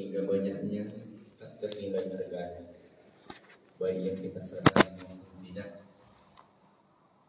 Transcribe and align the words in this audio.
sehingga 0.00 0.24
banyaknya 0.24 0.88
tak 1.36 1.60
ternilai 1.60 2.08
harganya. 2.08 2.72
Baik 3.76 4.00
yang 4.00 4.16
kita 4.16 4.40
sadari 4.40 4.96
maupun 5.04 5.44
tidak 5.44 5.84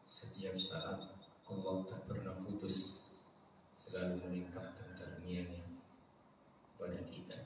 setiap 0.08 0.56
saat 0.56 1.20
Allah 1.52 1.84
tak 1.84 2.08
pernah 2.08 2.32
putus 2.32 3.12
selalu 3.76 4.24
melimpahkan 4.24 4.88
karunia-Nya 4.96 5.68
pada 6.80 6.96
kita. 7.12 7.44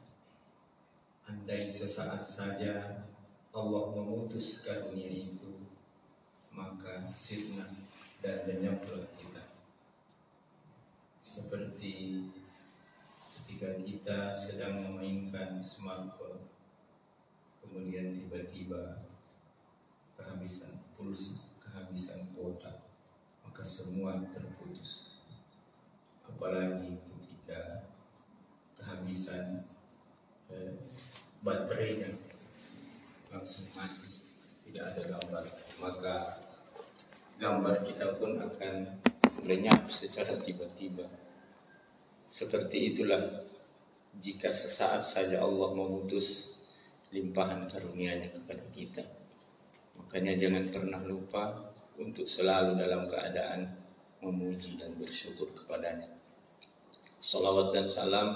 Andai 1.26 1.66
sesaat 1.66 2.22
saja 2.22 3.10
Allah 3.50 3.84
memutus 3.98 4.62
karunia 4.62 5.10
itu 5.10 5.66
maka 6.54 7.10
sirna 7.10 7.74
dan 8.22 8.46
lenyaplah 8.46 9.10
kita. 9.18 9.58
Seperti 11.18 12.30
ketika 13.46 13.78
kita 13.78 14.20
sedang 14.34 14.82
memainkan 14.82 15.62
smartphone 15.62 16.50
kemudian 17.62 18.10
tiba-tiba 18.10 19.06
kehabisan 20.18 20.82
pulsa, 20.98 21.54
kehabisan 21.62 22.26
kuota, 22.34 22.82
maka 23.46 23.62
semua 23.62 24.18
terputus. 24.34 25.22
Apalagi 26.26 26.98
ketika 27.06 27.86
kehabisan 28.74 29.62
eh, 30.50 30.82
baterainya 31.46 32.18
langsung 33.30 33.70
mati, 33.78 34.26
tidak 34.66 34.98
ada 34.98 35.02
gambar, 35.06 35.46
maka 35.78 36.16
gambar 37.38 37.76
kita 37.86 38.18
pun 38.18 38.42
akan 38.42 38.98
lenyap 39.46 39.86
secara 39.86 40.34
tiba-tiba 40.42 41.25
seperti 42.26 42.94
itulah 42.94 43.22
jika 44.18 44.50
sesaat 44.50 45.06
saja 45.06 45.42
Allah 45.46 45.70
memutus 45.72 46.58
limpahan 47.14 47.70
karunia-Nya 47.70 48.34
kepada 48.34 48.66
kita. 48.74 49.04
Makanya 49.96 50.36
jangan 50.36 50.68
pernah 50.68 51.02
lupa 51.06 51.72
untuk 51.96 52.28
selalu 52.28 52.76
dalam 52.76 53.08
keadaan 53.08 53.72
memuji 54.20 54.76
dan 54.76 54.92
bersyukur 55.00 55.54
kepadanya. 55.56 56.12
Salawat 57.22 57.72
dan 57.72 57.88
salam 57.88 58.36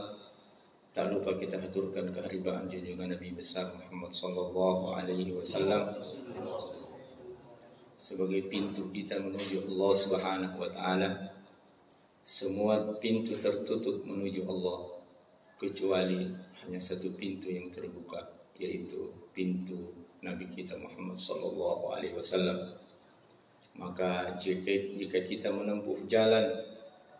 tak 0.89 1.13
lupa 1.13 1.37
kita 1.37 1.61
haturkan 1.61 2.09
keharibaan 2.09 2.65
junjungan 2.65 3.13
Nabi 3.13 3.37
besar 3.37 3.69
Muhammad 3.77 4.09
sallallahu 4.09 4.97
alaihi 4.97 5.37
wasallam 5.37 5.85
sebagai 7.93 8.49
pintu 8.49 8.89
kita 8.89 9.21
menuju 9.21 9.69
Allah 9.69 9.91
Subhanahu 9.93 10.55
wa 10.57 10.69
taala 10.71 11.38
semua 12.29 12.77
pintu 13.01 13.41
tertutup 13.41 14.05
menuju 14.05 14.45
Allah 14.45 15.01
kecuali 15.57 16.29
hanya 16.61 16.77
satu 16.77 17.17
pintu 17.17 17.49
yang 17.49 17.73
terbuka 17.73 18.21
yaitu 18.61 19.09
pintu 19.33 19.89
Nabi 20.21 20.45
kita 20.45 20.77
Muhammad 20.77 21.17
sallallahu 21.17 21.89
alaihi 21.89 22.13
wasallam. 22.13 22.69
Maka 23.73 24.37
jika, 24.37 24.69
jika 24.93 25.25
kita 25.25 25.49
menempuh 25.49 26.05
jalan 26.05 26.53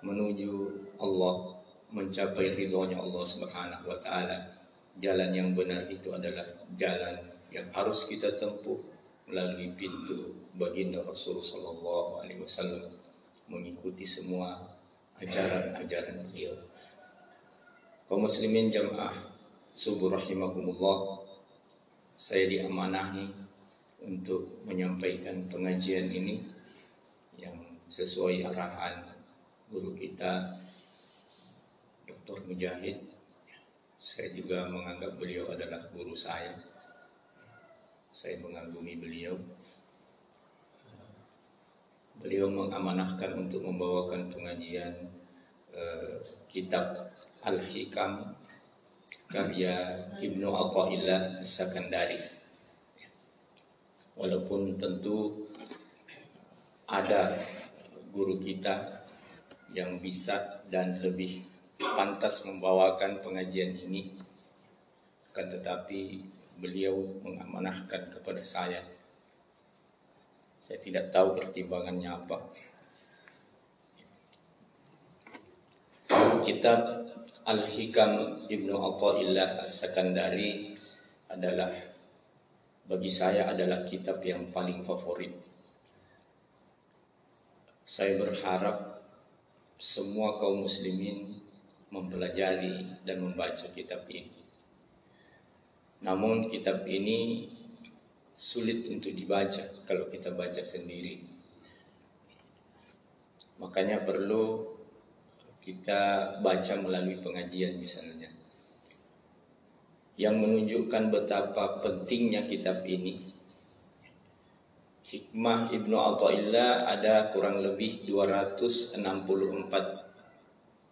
menuju 0.06 0.78
Allah 1.02 1.58
mencapai 1.90 2.54
ridhonya 2.54 3.02
Allah 3.02 3.26
Subhanahu 3.26 3.90
wa 3.90 3.98
taala, 3.98 4.62
jalan 5.02 5.34
yang 5.34 5.58
benar 5.58 5.90
itu 5.90 6.14
adalah 6.14 6.46
jalan 6.78 7.18
yang 7.50 7.66
harus 7.74 8.06
kita 8.06 8.38
tempuh 8.38 8.78
melalui 9.26 9.74
pintu 9.74 10.38
baginda 10.54 11.02
Rasul 11.02 11.42
sallallahu 11.42 12.22
alaihi 12.22 12.46
wasallam 12.46 12.94
mengikuti 13.50 14.06
semua 14.06 14.78
ajaran-ajaran 15.20 16.24
beliau. 16.32 16.56
Kaum 18.08 18.26
muslimin 18.26 18.72
jamaah 18.72 19.14
subuh 19.76 20.16
rahimakumullah. 20.16 21.24
Saya 22.20 22.52
diamanahi 22.52 23.32
untuk 24.04 24.64
menyampaikan 24.68 25.48
pengajian 25.48 26.12
ini 26.12 26.44
yang 27.40 27.56
sesuai 27.88 28.44
arahan 28.52 29.08
guru 29.72 29.96
kita 29.96 30.60
Dr. 32.04 32.44
Mujahid. 32.50 32.98
Saya 34.00 34.32
juga 34.32 34.68
menganggap 34.68 35.20
beliau 35.20 35.52
adalah 35.52 35.80
guru 35.92 36.16
saya. 36.16 36.56
Saya 38.10 38.40
mengagumi 38.40 39.00
beliau. 39.00 39.36
Beliau 42.20 42.52
mengamanahkan 42.52 43.32
untuk 43.48 43.64
membawakan 43.64 44.28
pengajian 44.28 44.92
uh, 45.72 46.20
kitab 46.52 47.16
Al-Hikam 47.40 48.36
karya 49.32 50.04
Ibnu 50.20 50.52
Athaillah 50.52 51.40
Sakandari. 51.40 52.20
Walaupun 54.20 54.76
tentu 54.76 55.48
ada 56.92 57.40
guru 58.12 58.36
kita 58.36 59.08
yang 59.72 60.04
bisa 60.04 60.60
dan 60.68 61.00
lebih 61.00 61.48
pantas 61.80 62.44
membawakan 62.44 63.24
pengajian 63.24 63.80
ini, 63.80 64.20
kan 65.32 65.48
tetapi 65.48 66.20
beliau 66.60 67.00
mengamanahkan 67.24 68.12
kepada 68.12 68.44
saya 68.44 68.99
saya 70.60 70.78
tidak 70.84 71.10
tahu 71.10 71.40
pertimbangannya 71.40 72.12
apa. 72.12 72.38
Kitab 76.44 76.80
Al-Hikam 77.48 78.46
Ibnu 78.46 78.76
Athaillah 78.76 79.64
As-Sakandari 79.64 80.78
adalah 81.32 81.72
bagi 82.90 83.12
saya 83.14 83.50
adalah 83.54 83.86
kitab 83.86 84.18
yang 84.26 84.50
paling 84.50 84.82
favorit. 84.82 85.30
Saya 87.86 88.18
berharap 88.18 89.02
semua 89.78 90.42
kaum 90.42 90.66
muslimin 90.66 91.38
mempelajari 91.94 93.02
dan 93.06 93.22
membaca 93.22 93.66
kitab 93.70 94.10
ini. 94.10 94.34
Namun 96.02 96.50
kitab 96.50 96.86
ini 96.90 97.50
sulit 98.40 98.88
untuk 98.88 99.12
dibaca 99.12 99.68
kalau 99.84 100.08
kita 100.08 100.32
baca 100.32 100.64
sendiri. 100.64 101.20
Makanya 103.60 104.08
perlu 104.08 104.64
kita 105.60 106.40
baca 106.40 106.74
melalui 106.80 107.20
pengajian 107.20 107.76
misalnya. 107.76 108.32
Yang 110.16 110.36
menunjukkan 110.40 111.12
betapa 111.12 111.84
pentingnya 111.84 112.48
kitab 112.48 112.88
ini. 112.88 113.28
Hikmah 115.04 115.76
Ibnu 115.76 116.00
Athaillah 116.00 116.88
ada 116.88 117.28
kurang 117.36 117.60
lebih 117.60 118.08
264 118.08 118.96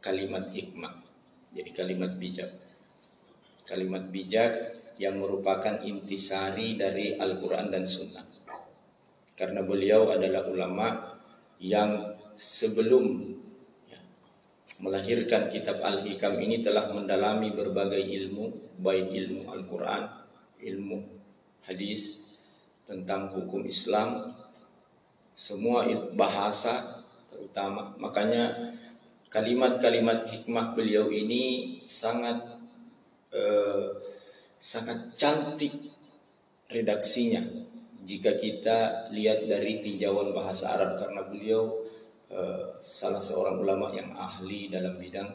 kalimat 0.03 0.51
hikmah. 0.51 0.99
Jadi 1.55 1.69
kalimat 1.71 2.11
bijak. 2.19 2.51
Kalimat 3.63 4.11
bijak 4.11 4.51
yang 4.97 5.21
merupakan 5.21 5.81
intisari 5.81 6.77
dari 6.77 7.17
Al-Quran 7.17 7.69
dan 7.69 7.85
Sunnah. 7.85 8.25
Karena 9.37 9.61
beliau 9.61 10.09
adalah 10.09 10.49
ulama 10.49 11.17
yang 11.61 12.17
sebelum 12.33 13.33
ya, 13.85 14.01
melahirkan 14.81 15.49
kitab 15.49 15.81
Al-Hikam 15.81 16.41
ini 16.41 16.65
telah 16.65 16.89
mendalami 16.89 17.53
berbagai 17.53 18.01
ilmu, 18.01 18.77
baik 18.81 19.13
ilmu 19.13 19.41
Al-Quran, 19.53 20.03
ilmu 20.61 20.97
hadis, 21.69 22.25
tentang 22.87 23.29
hukum 23.35 23.61
Islam, 23.67 24.33
semua 25.37 25.85
bahasa 26.17 27.03
terutama. 27.29 27.93
Makanya 28.01 28.73
kalimat-kalimat 29.29 30.31
hikmah 30.33 30.73
beliau 30.73 31.11
ini 31.11 31.77
sangat 31.85 32.41
uh, 33.35 34.16
sangat 34.57 35.13
cantik 35.17 35.73
redaksinya. 36.69 37.41
Jika 38.07 38.39
kita 38.39 39.09
lihat 39.11 39.45
dari 39.45 39.83
tinjauan 39.83 40.31
bahasa 40.31 40.73
Arab 40.79 40.95
karena 40.95 41.21
beliau 41.27 41.63
uh, 42.31 42.79
salah 42.79 43.19
seorang 43.19 43.59
ulama 43.59 43.91
yang 43.91 44.15
ahli 44.15 44.71
dalam 44.71 44.95
bidang 44.95 45.27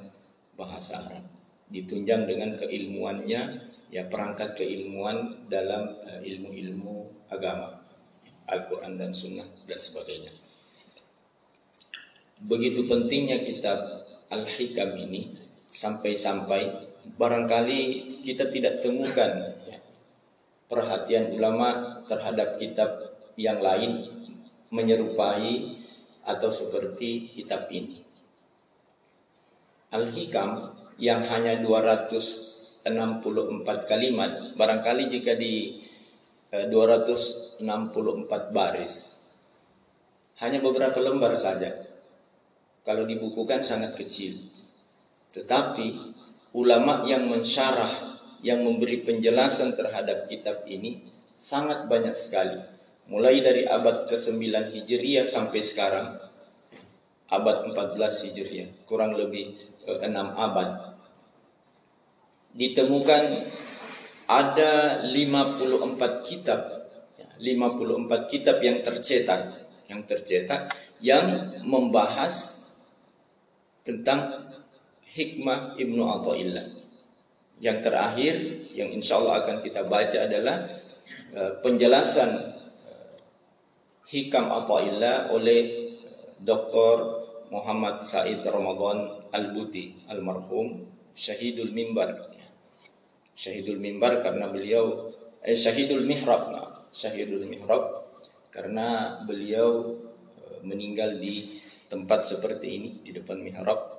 bahasa 0.57 1.05
Arab. 1.05 1.25
Ditunjang 1.69 2.25
dengan 2.25 2.57
keilmuannya 2.57 3.41
ya 3.93 4.09
perangkat 4.09 4.57
keilmuan 4.57 5.49
dalam 5.53 6.01
uh, 6.01 6.21
ilmu-ilmu 6.25 7.29
agama 7.29 7.77
Al-Quran 8.49 8.97
dan 8.97 9.13
Sunnah 9.13 9.49
dan 9.69 9.77
sebagainya. 9.77 10.33
Begitu 12.43 12.89
pentingnya 12.89 13.39
kitab 13.45 14.03
Al-Hikam 14.33 14.97
ini 14.97 15.37
sampai-sampai 15.69 16.92
barangkali 17.19 17.81
kita 18.22 18.50
tidak 18.50 18.82
temukan 18.82 19.54
perhatian 20.72 21.37
ulama 21.37 22.00
terhadap 22.08 22.56
kitab 22.56 23.12
yang 23.37 23.60
lain 23.60 24.08
menyerupai 24.72 25.76
atau 26.25 26.49
seperti 26.49 27.28
kitab 27.34 27.69
ini. 27.69 28.00
Al-Hikam 29.93 30.72
yang 30.96 31.20
hanya 31.28 31.60
264 31.60 32.88
kalimat 33.84 34.56
barangkali 34.56 35.04
jika 35.12 35.37
di 35.37 35.84
264 36.52 37.60
eh, 37.64 38.43
baris 38.52 38.93
hanya 40.40 40.60
beberapa 40.60 41.00
lembar 41.00 41.32
saja 41.37 41.72
kalau 42.84 43.08
dibukukan 43.08 43.64
sangat 43.64 43.96
kecil 43.96 44.37
tetapi 45.32 46.12
ulama 46.52 47.04
yang 47.08 47.28
mensyarah 47.28 48.20
yang 48.43 48.60
memberi 48.60 49.06
penjelasan 49.06 49.72
terhadap 49.78 50.26
kitab 50.26 50.66
ini 50.69 51.08
sangat 51.38 51.87
banyak 51.87 52.14
sekali. 52.19 52.58
Mulai 53.10 53.43
dari 53.43 53.62
abad 53.66 54.06
ke-9 54.06 54.40
Hijriah 54.72 55.26
sampai 55.26 55.60
sekarang 55.62 56.19
abad 57.32 57.72
14 57.72 57.99
Hijriah 58.28 58.69
kurang 58.84 59.16
lebih 59.16 59.56
6 59.88 59.99
eh, 60.04 60.31
abad 60.37 60.70
ditemukan 62.52 63.22
ada 64.28 65.02
54 65.08 66.28
kitab. 66.28 66.60
54 67.43 67.43
ya, 67.43 68.19
kitab 68.31 68.56
yang 68.62 68.78
tercetak 68.87 69.62
yang 69.90 70.06
tercetak 70.06 70.70
yang 71.02 71.58
membahas 71.66 72.64
tentang 73.82 74.51
hikmah 75.12 75.76
Ibnu 75.76 76.03
Athaillah 76.03 76.67
yang 77.62 77.79
terakhir 77.85 78.67
yang 78.75 78.91
insya 78.91 79.20
Allah 79.23 79.44
akan 79.44 79.62
kita 79.62 79.87
baca 79.87 80.19
adalah 80.26 80.67
uh, 81.37 81.53
penjelasan 81.62 82.31
uh, 82.32 83.14
hikam 84.09 84.50
Athaillah 84.50 85.31
oleh 85.31 85.93
uh, 86.03 86.35
Dr. 86.43 86.97
Muhammad 87.53 88.00
Said 88.03 88.43
Ramadan 88.43 89.29
Al-Buti 89.31 90.09
almarhum 90.09 90.88
Syahidul 91.12 91.70
Mimbar 91.70 92.32
Syahidul 93.37 93.81
Mimbar 93.81 94.20
karena 94.25 94.49
beliau 94.49 95.12
eh 95.43 95.56
Syahidul 95.56 96.06
Mihrab, 96.06 96.53
nah, 96.55 96.87
Syahidul 96.94 97.49
Mihrab 97.49 98.03
karena 98.53 99.19
beliau 99.25 99.97
eh, 100.38 100.61
meninggal 100.62 101.17
di 101.19 101.59
tempat 101.88 102.25
seperti 102.25 102.69
ini 102.79 102.91
di 103.00 103.11
depan 103.17 103.41
mihrab. 103.41 103.92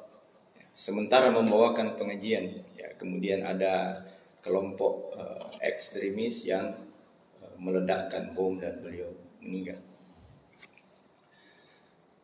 Sementara 0.74 1.30
membawakan 1.30 2.02
pengajian, 2.02 2.50
ya 2.74 2.90
kemudian 2.98 3.46
ada 3.46 4.02
kelompok 4.42 5.14
uh, 5.14 5.54
ekstremis 5.62 6.50
yang 6.50 6.74
uh, 7.46 7.56
meledakkan 7.62 8.34
bom 8.34 8.58
dan 8.58 8.81
beliau 8.81 9.14
meninggal. 9.38 9.78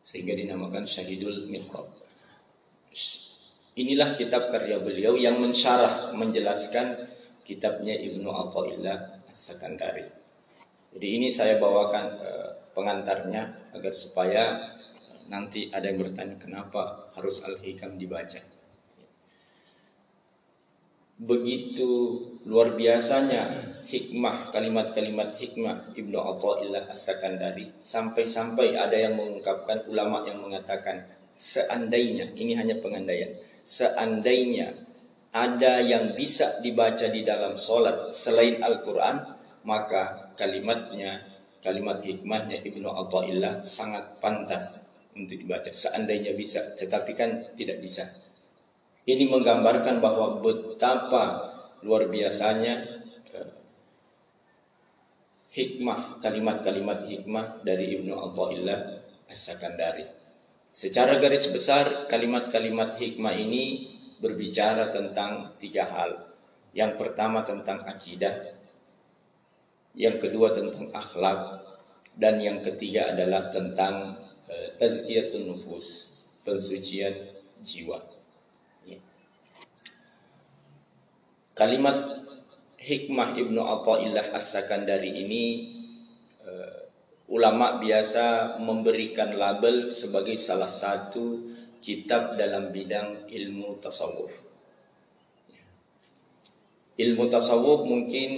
Sehingga 0.02 0.34
dinamakan 0.34 0.82
Syahidul 0.82 1.46
Mihrab. 1.46 1.94
Inilah 3.78 4.18
kitab 4.18 4.50
karya 4.50 4.82
beliau 4.82 5.14
yang 5.14 5.38
mensyarah 5.38 6.10
menjelaskan 6.10 7.06
kitabnya 7.46 7.94
Ibnu 7.94 8.26
Athaillah 8.34 9.22
As-Sakandari. 9.30 10.10
Jadi 10.90 11.06
ini 11.06 11.30
saya 11.30 11.54
bawakan 11.62 12.04
uh, 12.18 12.50
pengantarnya 12.74 13.70
agar 13.78 13.94
supaya 13.94 14.74
nanti 15.30 15.70
ada 15.70 15.86
yang 15.86 16.02
bertanya 16.02 16.36
kenapa 16.36 17.08
harus 17.14 17.40
Al-Hikam 17.46 17.96
dibaca. 17.96 18.42
Begitu 21.20 21.90
luar 22.48 22.74
biasanya 22.74 23.70
hikmah 23.86 24.50
kalimat-kalimat 24.50 25.36
hikmah 25.36 25.92
Ibnu 25.92 26.16
Athaillah 26.16 26.88
As-Sakandari 26.88 27.70
sampai-sampai 27.84 28.74
ada 28.74 28.96
yang 28.96 29.14
mengungkapkan 29.20 29.84
ulama 29.86 30.24
yang 30.24 30.40
mengatakan 30.40 31.04
seandainya 31.36 32.32
ini 32.34 32.56
hanya 32.56 32.80
pengandaian 32.80 33.36
seandainya 33.60 34.72
ada 35.30 35.78
yang 35.78 36.18
bisa 36.18 36.58
dibaca 36.58 37.06
di 37.06 37.22
dalam 37.22 37.54
solat 37.54 38.10
selain 38.10 38.58
Al-Quran, 38.58 39.22
maka 39.62 40.34
kalimatnya, 40.34 41.22
kalimat 41.62 42.02
hikmahnya 42.02 42.66
Ibnu 42.66 42.90
Atta'illah 42.90 43.62
sangat 43.62 44.18
pantas 44.18 44.89
untuk 45.24 45.36
dibaca. 45.36 45.68
Seandainya 45.68 46.32
bisa, 46.32 46.72
tetapi 46.76 47.12
kan 47.12 47.52
tidak 47.56 47.80
bisa. 47.84 48.08
Ini 49.04 49.28
menggambarkan 49.28 49.98
bahwa 49.98 50.40
betapa 50.40 51.50
luar 51.82 52.08
biasanya 52.12 53.04
eh, 53.32 53.50
hikmah, 55.56 56.20
kalimat-kalimat 56.20 57.08
hikmah 57.08 57.64
dari 57.64 57.96
Ibnu 57.96 58.12
Atta'illah 58.12 58.80
As-Sakandari. 59.26 60.04
Secara 60.70 61.18
garis 61.18 61.50
besar, 61.50 62.06
kalimat-kalimat 62.06 62.94
hikmah 63.00 63.34
ini 63.34 63.90
berbicara 64.22 64.94
tentang 64.94 65.58
tiga 65.58 65.88
hal. 65.88 66.30
Yang 66.70 67.02
pertama 67.02 67.42
tentang 67.42 67.82
akidah, 67.82 68.54
yang 69.98 70.22
kedua 70.22 70.54
tentang 70.54 70.86
akhlak, 70.94 71.66
dan 72.14 72.38
yang 72.38 72.62
ketiga 72.62 73.10
adalah 73.10 73.50
tentang 73.50 74.14
tazkiyatun 74.78 75.46
nufus, 75.46 76.14
pensucian 76.42 77.14
jiwa. 77.62 78.00
Ya. 78.84 78.98
Kalimat 81.54 82.26
hikmah 82.80 83.36
Ibnu 83.36 83.60
Athaillah 83.60 84.32
As-Sakandari 84.34 85.12
ini 85.22 85.44
ulama 87.30 87.78
biasa 87.78 88.58
memberikan 88.58 89.30
label 89.38 89.86
sebagai 89.88 90.34
salah 90.34 90.68
satu 90.68 91.46
kitab 91.78 92.34
dalam 92.34 92.74
bidang 92.74 93.30
ilmu 93.30 93.78
tasawuf. 93.78 94.34
Ilmu 97.00 97.24
tasawuf 97.32 97.86
mungkin 97.88 98.30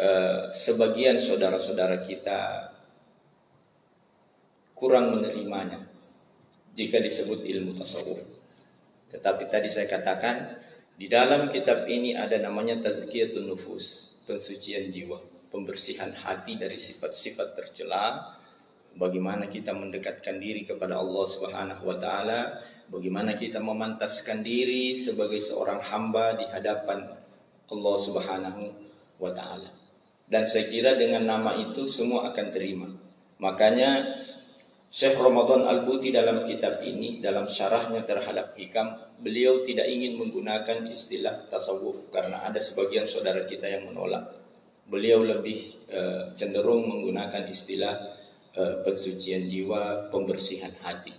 uh, 0.00 0.48
sebagian 0.54 1.20
saudara-saudara 1.20 2.00
kita 2.00 2.71
kurang 4.82 5.14
menerimanya 5.14 5.78
jika 6.74 6.98
disebut 6.98 7.46
ilmu 7.46 7.70
tasawuf. 7.78 8.18
Tetapi 9.14 9.46
tadi 9.46 9.70
saya 9.70 9.86
katakan 9.86 10.58
di 10.98 11.06
dalam 11.06 11.46
kitab 11.46 11.86
ini 11.86 12.18
ada 12.18 12.34
namanya 12.42 12.82
tazkiyatun 12.82 13.46
nufus, 13.46 14.18
pensucian 14.26 14.90
jiwa 14.90 15.30
pembersihan 15.52 16.08
hati 16.16 16.56
dari 16.56 16.80
sifat-sifat 16.80 17.52
tercela, 17.52 18.32
bagaimana 18.96 19.52
kita 19.52 19.76
mendekatkan 19.76 20.40
diri 20.40 20.64
kepada 20.64 20.96
Allah 20.96 21.24
Subhanahu 21.28 21.84
wa 21.84 21.96
taala, 22.00 22.56
bagaimana 22.88 23.36
kita 23.36 23.60
memantaskan 23.60 24.40
diri 24.40 24.96
sebagai 24.96 25.38
seorang 25.44 25.84
hamba 25.84 26.40
di 26.40 26.48
hadapan 26.48 27.04
Allah 27.68 27.96
Subhanahu 28.00 28.62
wa 29.20 29.30
taala. 29.36 29.68
Dan 30.24 30.48
saya 30.48 30.64
kira 30.72 30.96
dengan 30.96 31.28
nama 31.28 31.52
itu 31.60 31.84
semua 31.84 32.32
akan 32.32 32.46
terima. 32.48 32.88
Makanya 33.36 34.16
Syekh 34.92 35.16
Ramadan 35.16 35.64
Al-Buti 35.64 36.12
dalam 36.12 36.44
kitab 36.44 36.84
ini, 36.84 37.16
dalam 37.16 37.48
syarahnya 37.48 38.04
terhadap 38.04 38.52
hikam, 38.60 38.92
beliau 39.24 39.64
tidak 39.64 39.88
ingin 39.88 40.20
menggunakan 40.20 40.84
istilah 40.84 41.48
tasawuf 41.48 42.12
karena 42.12 42.44
ada 42.44 42.60
sebagian 42.60 43.08
saudara 43.08 43.48
kita 43.48 43.72
yang 43.72 43.88
menolak 43.88 44.20
beliau 44.84 45.24
lebih 45.24 45.80
uh, 45.88 46.36
cenderung 46.36 46.84
menggunakan 46.84 47.48
istilah 47.48 47.96
uh, 48.52 48.84
pensucian 48.84 49.48
jiwa, 49.48 50.12
pembersihan 50.12 50.76
hati. 50.84 51.16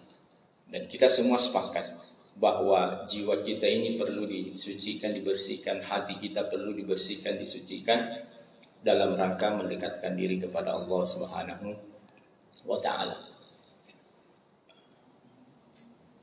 Dan 0.69 0.85
kita 0.85 1.09
semua 1.09 1.41
sepakat 1.41 1.97
bahwa 2.37 3.09
jiwa 3.09 3.41
kita 3.41 3.65
ini 3.65 3.97
perlu 3.97 4.29
disucikan, 4.29 5.17
dibersihkan, 5.17 5.81
hati 5.81 6.21
kita 6.21 6.45
perlu 6.45 6.77
dibersihkan, 6.77 7.41
disucikan 7.41 8.21
dalam 8.85 9.17
rangka 9.17 9.49
mendekatkan 9.49 10.13
diri 10.13 10.37
kepada 10.37 10.77
Allah 10.77 11.01
Subhanahu 11.01 11.73
wa 12.69 12.77
taala. 12.77 13.32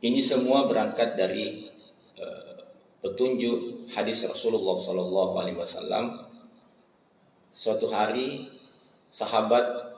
Ini 0.00 0.20
semua 0.24 0.64
berangkat 0.64 1.16
dari 1.16 1.68
uh, 2.16 2.56
petunjuk 3.04 3.88
hadis 3.92 4.24
Rasulullah 4.24 4.76
sallallahu 4.76 5.36
alaihi 5.36 5.60
wasallam 5.60 6.30
Suatu 7.50 7.90
hari 7.90 8.46
sahabat 9.10 9.90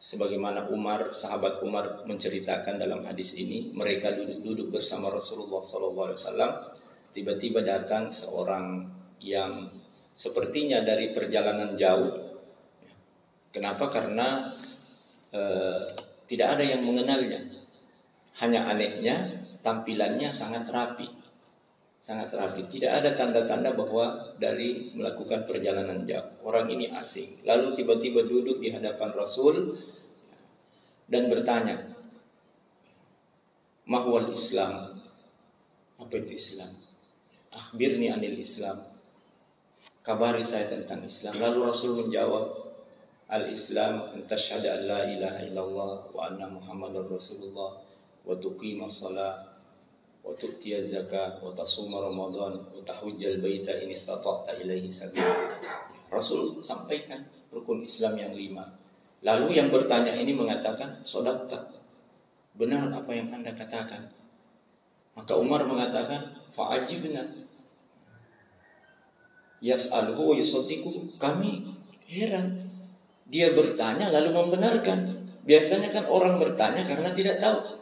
sebagaimana 0.00 0.72
Umar, 0.72 1.12
sahabat 1.12 1.60
Umar 1.60 2.08
menceritakan 2.08 2.80
dalam 2.80 3.04
hadis 3.04 3.36
ini, 3.36 3.68
mereka 3.76 4.16
duduk-duduk 4.16 4.80
bersama 4.80 5.12
Rasulullah 5.12 5.60
SAW. 5.60 6.72
Tiba-tiba 7.12 7.60
datang 7.60 8.08
seorang 8.08 8.88
yang 9.20 9.68
sepertinya 10.16 10.80
dari 10.80 11.12
perjalanan 11.12 11.76
jauh. 11.76 12.40
Kenapa? 13.52 13.92
Karena 13.92 14.48
e, 15.28 15.42
tidak 16.24 16.56
ada 16.56 16.64
yang 16.64 16.80
mengenalnya. 16.88 17.61
Hanya 18.40 18.64
anehnya 18.70 19.44
tampilannya 19.60 20.32
sangat 20.32 20.70
rapi 20.72 21.22
sangat 22.02 22.34
rapi. 22.34 22.66
Tidak 22.66 22.90
ada 22.90 23.14
tanda-tanda 23.14 23.78
bahwa 23.78 24.34
dari 24.42 24.90
melakukan 24.90 25.46
perjalanan 25.46 26.02
jauh. 26.02 26.42
Orang 26.42 26.66
ini 26.66 26.90
asing. 26.90 27.46
Lalu 27.46 27.78
tiba-tiba 27.78 28.26
duduk 28.26 28.58
di 28.58 28.74
hadapan 28.74 29.14
Rasul 29.14 29.78
dan 31.06 31.30
bertanya, 31.30 31.78
Mahwal 33.86 34.34
Islam. 34.34 34.98
Apa 36.02 36.14
itu 36.18 36.34
Islam? 36.34 36.74
Akhbirni 37.54 38.10
anil 38.10 38.36
Islam. 38.36 38.90
kabari 40.02 40.42
saya 40.42 40.66
tentang 40.66 41.06
Islam. 41.06 41.38
Lalu 41.38 41.58
Rasul 41.62 41.94
menjawab, 41.94 42.58
Al-Islam 43.30 44.12
an 44.12 44.20
tashhadu 44.26 44.66
an 44.66 44.80
la 44.90 45.06
ilaha 45.06 45.40
illallah 45.46 45.92
wa 46.10 46.20
anna 46.26 46.50
Muhammadar 46.50 47.06
Rasulullah 47.06 47.80
tu'tiya 50.38 50.78
zakah 50.82 51.42
wa 51.42 51.50
tasuma 51.54 51.98
Ramadan 51.98 52.54
wa 52.62 52.80
tahujjal 52.86 53.42
baita 53.42 53.74
in 53.82 53.90
istata'ta 53.90 54.54
ilaihi 54.62 54.86
sabila. 54.86 55.58
Rasul 56.12 56.62
sampaikan 56.62 57.26
rukun 57.50 57.82
Islam 57.82 58.14
yang 58.14 58.32
lima. 58.34 58.62
Lalu 59.22 59.58
yang 59.58 59.70
bertanya 59.70 60.14
ini 60.14 60.34
mengatakan, 60.34 61.02
"Sodakta." 61.02 61.70
Benar 62.58 62.90
apa 62.90 63.10
yang 63.14 63.32
Anda 63.32 63.54
katakan? 63.54 64.12
Maka 65.14 65.32
Umar 65.38 65.64
mengatakan, 65.64 66.36
"Fa'ajibna." 66.52 67.22
Yas'alhu 69.62 70.22
wa 70.22 70.34
yusaddiqu. 70.34 71.16
Kami 71.22 71.70
heran. 72.10 72.66
Dia 73.30 73.54
bertanya 73.54 74.10
lalu 74.10 74.34
membenarkan. 74.34 75.22
Biasanya 75.46 75.94
kan 75.94 76.04
orang 76.10 76.42
bertanya 76.42 76.82
karena 76.84 77.14
tidak 77.14 77.38
tahu. 77.38 77.81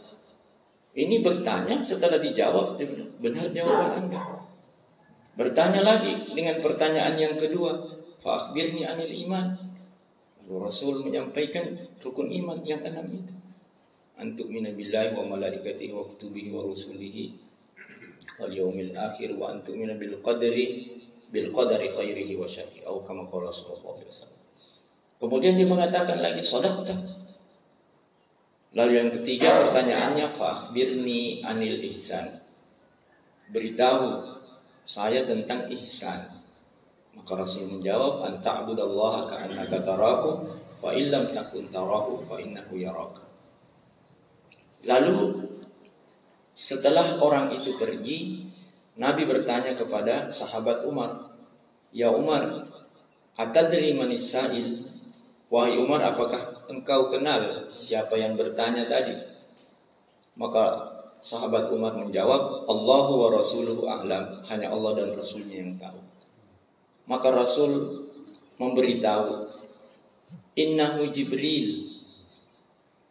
Ini 0.91 1.23
bertanya 1.23 1.79
setelah 1.79 2.19
dijawab, 2.19 2.79
benar 3.23 3.47
jawaban 3.55 4.07
Anda. 4.07 4.43
Bertanya 5.39 5.81
lagi 5.87 6.35
dengan 6.35 6.59
pertanyaan 6.59 7.15
yang 7.15 7.39
kedua, 7.39 7.79
Fa'akhbirni 8.21 8.85
anil 8.85 9.13
iman. 9.27 9.57
Rasul 10.51 11.07
menyampaikan 11.07 11.79
rukun 12.03 12.29
iman 12.29 12.61
yang 12.67 12.83
enam 12.85 13.07
itu. 13.09 13.35
Antuk 14.21 14.53
minabillahi 14.53 15.17
wa 15.17 15.25
malaikatihi 15.25 15.95
wa 15.95 16.05
kutubihi 16.05 16.53
wa 16.53 16.67
rusulihi 16.67 17.39
wal 18.37 18.53
yaumil 18.53 18.93
akhir 18.93 19.33
wa 19.39 19.57
antuk 19.57 19.79
minabil 19.79 20.21
qadri 20.21 20.93
bil 21.33 21.49
qadari 21.55 21.89
khairihi 21.89 22.37
wa 22.37 22.45
syarrihi 22.45 22.85
atau 22.85 23.01
kama 23.01 23.25
qala 23.31 23.49
sallallahu 23.49 23.97
alaihi. 23.97 24.13
Kemudian 25.17 25.55
dia 25.57 25.69
mengatakan 25.71 26.19
lagi 26.21 26.43
sadaqta. 26.45 26.93
Lalu 28.71 28.93
yang 29.03 29.11
ketiga 29.11 29.67
pertanyaannya 29.67 30.31
fa'akhbirni 30.39 31.43
anil 31.43 31.83
ihsan. 31.91 32.39
Beritahu 33.51 34.39
saya 34.87 35.27
tentang 35.27 35.67
ihsan. 35.75 36.39
Maka 37.15 37.33
Rasul 37.35 37.67
menjawab, 37.67 38.23
"An 38.27 38.35
ta'budallaha 38.39 39.27
ka'annaka 39.27 39.83
tarahu, 39.83 40.47
fa 40.79 40.95
illam 40.95 41.35
takun 41.35 41.67
tarahu 41.71 42.23
fa 42.27 42.39
innahu 42.39 42.79
yaraka." 42.79 43.27
Lalu 44.87 45.47
setelah 46.55 47.19
orang 47.23 47.55
itu 47.55 47.75
pergi, 47.75 48.47
Nabi 48.99 49.27
bertanya 49.27 49.75
kepada 49.75 50.31
sahabat 50.31 50.87
Umar, 50.87 51.35
"Ya 51.91 52.11
Umar, 52.11 52.67
atadri 53.35 53.95
manis 53.95 54.31
sa'il?" 54.31 54.90
Wahai 55.51 55.75
Umar, 55.83 55.99
apakah 56.07 56.63
engkau 56.71 57.11
kenal 57.11 57.75
siapa 57.75 58.15
yang 58.15 58.39
bertanya 58.39 58.87
tadi? 58.87 59.19
Maka 60.39 60.87
sahabat 61.19 61.67
Umar 61.75 61.99
menjawab, 61.99 62.71
Allahu 62.71 63.13
wa 63.19 63.29
rasuluhu 63.35 63.91
a'lam. 63.91 64.47
Hanya 64.47 64.71
Allah 64.71 65.03
dan 65.03 65.19
Rasulnya 65.19 65.59
yang 65.59 65.75
tahu. 65.75 65.99
Maka 67.11 67.35
Rasul 67.35 68.07
memberitahu, 68.63 69.51
Innahu 70.55 71.11
Jibril. 71.11 71.99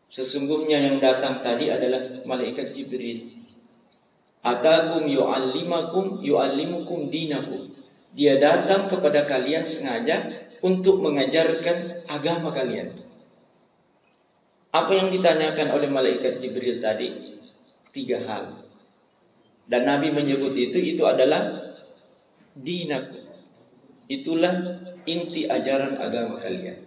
Sesungguhnya 0.07 0.79
yang 0.79 1.03
datang 1.03 1.43
tadi 1.43 1.67
adalah 1.67 2.23
malaikat 2.23 2.71
Jibril. 2.71 3.35
Atakum 4.39 5.03
yu'allimakum 5.11 6.23
yu'allimukum 6.23 7.11
dinakum. 7.11 7.67
Dia 8.15 8.39
datang 8.39 8.87
kepada 8.87 9.27
kalian 9.27 9.67
sengaja 9.67 10.48
untuk 10.65 10.99
mengajarkan 11.03 12.07
agama 12.07 12.51
kalian. 12.51 12.91
Apa 14.69 14.91
yang 14.93 15.09
ditanyakan 15.09 15.73
oleh 15.73 15.89
malaikat 15.89 16.37
Jibril 16.37 16.77
tadi? 16.77 17.39
Tiga 17.89 18.21
hal. 18.21 18.69
Dan 19.65 19.85
Nabi 19.89 20.13
menyebut 20.13 20.53
itu, 20.53 20.77
itu 20.77 21.01
adalah 21.05 21.73
dinaku. 22.53 23.17
Itulah 24.09 24.81
inti 25.05 25.45
ajaran 25.49 25.97
agama 25.97 26.37
kalian. 26.37 26.85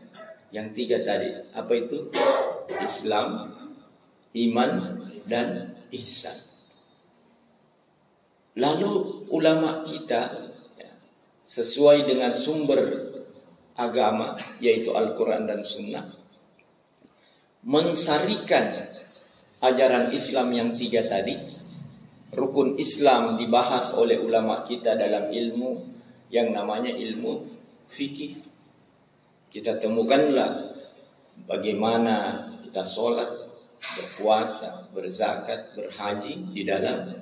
Yang 0.55 0.69
tiga 0.79 1.03
tadi. 1.03 1.31
Apa 1.55 1.73
itu? 1.75 2.11
Islam, 2.83 3.51
iman, 4.35 4.71
dan 5.27 5.75
ihsan. 5.95 6.35
Lalu 8.59 9.25
ulama 9.33 9.81
kita 9.81 10.51
ya, 10.77 10.93
sesuai 11.47 12.05
dengan 12.05 12.37
sumber 12.37 13.12
agama 13.77 14.37
yaitu 14.61 14.93
Al-Quran 14.93 15.49
dan 15.49 15.65
Sunnah 15.65 16.23
mensarikan 17.63 18.91
ajaran 19.63 20.11
Islam 20.11 20.51
yang 20.51 20.69
tiga 20.75 21.07
tadi. 21.07 21.39
Rukun 22.33 22.81
Islam 22.81 23.37
dibahas 23.37 23.93
oleh 23.93 24.17
ulama 24.17 24.65
kita 24.65 24.97
dalam 24.97 25.29
ilmu 25.29 25.71
yang 26.33 26.51
namanya 26.51 26.91
ilmu 26.91 27.45
fikih. 27.93 28.41
Kita 29.53 29.77
temukanlah 29.77 30.73
bagaimana 31.45 32.49
kita 32.65 32.81
sholat 32.81 33.29
berpuasa 33.85 34.89
berzakat 34.97 35.77
berhaji 35.77 36.57
di 36.57 36.65
dalam 36.65 37.13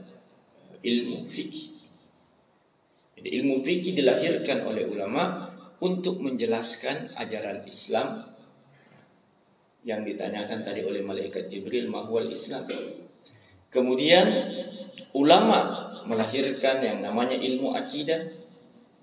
ilmu 0.79 1.27
fikih. 1.27 1.75
Jadi 3.19 3.29
ilmu 3.35 3.67
fikih 3.67 3.99
dilahirkan 3.99 4.63
oleh 4.63 4.87
ulama 4.87 5.50
untuk 5.81 6.21
menjelaskan 6.21 7.17
ajaran 7.17 7.65
Islam 7.65 8.29
yang 9.81 10.05
ditanyakan 10.05 10.61
tadi 10.61 10.85
oleh 10.85 11.01
malaikat 11.01 11.49
Jibril 11.49 11.89
mahwal 11.89 12.29
Islam. 12.29 12.69
Kemudian 13.73 14.29
ulama 15.17 15.89
melahirkan 16.05 16.85
yang 16.85 17.01
namanya 17.01 17.37
ilmu 17.37 17.73
akidah 17.73 18.29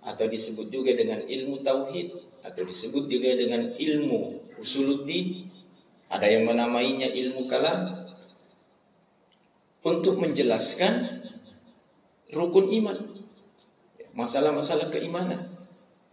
atau 0.05 0.29
disebut 0.29 0.69
juga 0.69 0.93
dengan 0.93 1.25
ilmu 1.25 1.65
tauhid 1.65 2.13
atau 2.45 2.61
disebut 2.61 3.09
juga 3.09 3.33
dengan 3.33 3.73
ilmu 3.73 4.53
usuluddin. 4.61 5.49
Ada 6.07 6.39
yang 6.39 6.47
menamainya 6.47 7.09
ilmu 7.11 7.49
kalam. 7.49 8.05
Untuk 9.87 10.19
menjelaskan 10.19 11.23
rukun 12.35 12.67
iman 12.75 12.97
masalah-masalah 14.11 14.91
keimanan 14.91 15.56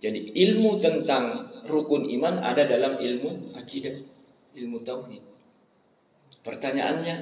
jadi 0.04 0.20
ilmu 0.20 0.84
tentang 0.84 1.48
rukun 1.64 2.04
iman 2.20 2.36
ada 2.44 2.68
dalam 2.68 3.00
ilmu 3.00 3.56
akidah, 3.56 4.04
ilmu 4.52 4.84
tauhid. 4.84 5.24
Pertanyaannya, 6.44 7.16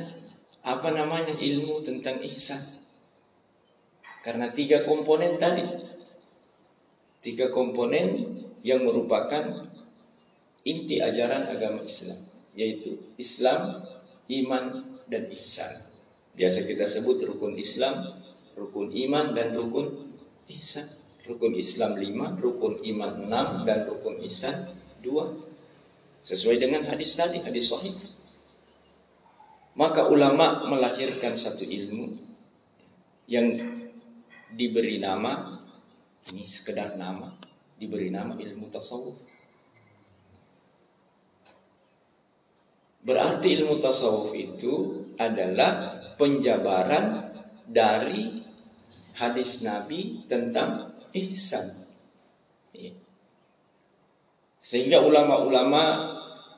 apa 0.66 0.90
namanya 0.90 1.38
ilmu 1.38 1.78
tentang 1.86 2.18
ihsan? 2.26 2.58
Karena 4.26 4.50
tiga 4.50 4.82
komponen 4.82 5.38
tadi. 5.38 5.62
Tiga 7.22 7.54
komponen 7.54 8.34
yang 8.66 8.82
merupakan 8.82 9.70
inti 10.66 10.98
ajaran 10.98 11.54
agama 11.54 11.86
Islam. 11.86 12.18
Yaitu 12.58 12.98
Islam, 13.14 13.78
iman, 14.26 14.98
dan 15.06 15.30
ihsan. 15.38 15.86
Biasa 16.34 16.66
kita 16.66 16.82
sebut 16.82 17.22
rukun 17.22 17.54
Islam, 17.54 18.10
rukun 18.58 18.90
iman, 18.90 19.38
dan 19.38 19.54
rukun 19.54 20.18
ihsan. 20.50 21.01
Rukun 21.22 21.54
Islam 21.54 21.94
lima, 22.02 22.34
rukun 22.34 22.82
iman 22.82 23.30
enam, 23.30 23.62
dan 23.62 23.86
rukun 23.86 24.18
ihsan 24.26 24.74
dua. 24.98 25.30
Sesuai 26.22 26.58
dengan 26.58 26.82
hadis 26.86 27.14
tadi, 27.14 27.42
hadis 27.42 27.70
sahih. 27.70 27.94
Maka 29.78 30.06
ulama 30.10 30.66
melahirkan 30.68 31.32
satu 31.32 31.64
ilmu 31.64 32.18
yang 33.30 33.56
diberi 34.52 35.00
nama, 35.00 35.62
ini 36.28 36.44
sekedar 36.44 36.98
nama, 36.98 37.32
diberi 37.80 38.12
nama 38.12 38.36
ilmu 38.36 38.68
tasawuf. 38.68 39.16
Berarti 43.02 43.48
ilmu 43.58 43.82
tasawuf 43.82 44.30
itu 44.36 45.02
adalah 45.18 45.98
penjabaran 46.14 47.34
dari 47.66 48.44
hadis 49.16 49.64
Nabi 49.64 50.28
tentang 50.30 50.91
ihsan. 51.12 51.68
Iya. 52.72 52.92
Sehingga 54.62 55.04
ulama-ulama 55.04 56.16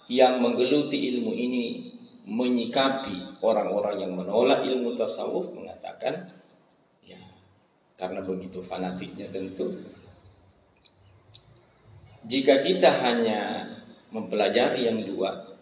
yang 0.09 0.41
menggeluti 0.41 1.11
ilmu 1.15 1.33
ini 1.33 1.95
menyikapi 2.25 3.41
orang-orang 3.45 4.01
yang 4.01 4.13
menolak 4.17 4.65
ilmu 4.65 4.97
tasawuf 4.97 5.53
mengatakan 5.53 6.33
ya 7.05 7.21
karena 8.01 8.25
begitu 8.25 8.65
fanatiknya 8.65 9.29
tentu 9.29 9.77
jika 12.25 12.65
kita 12.65 12.89
hanya 13.05 13.69
mempelajari 14.09 14.89
yang 14.89 15.05
dua 15.05 15.53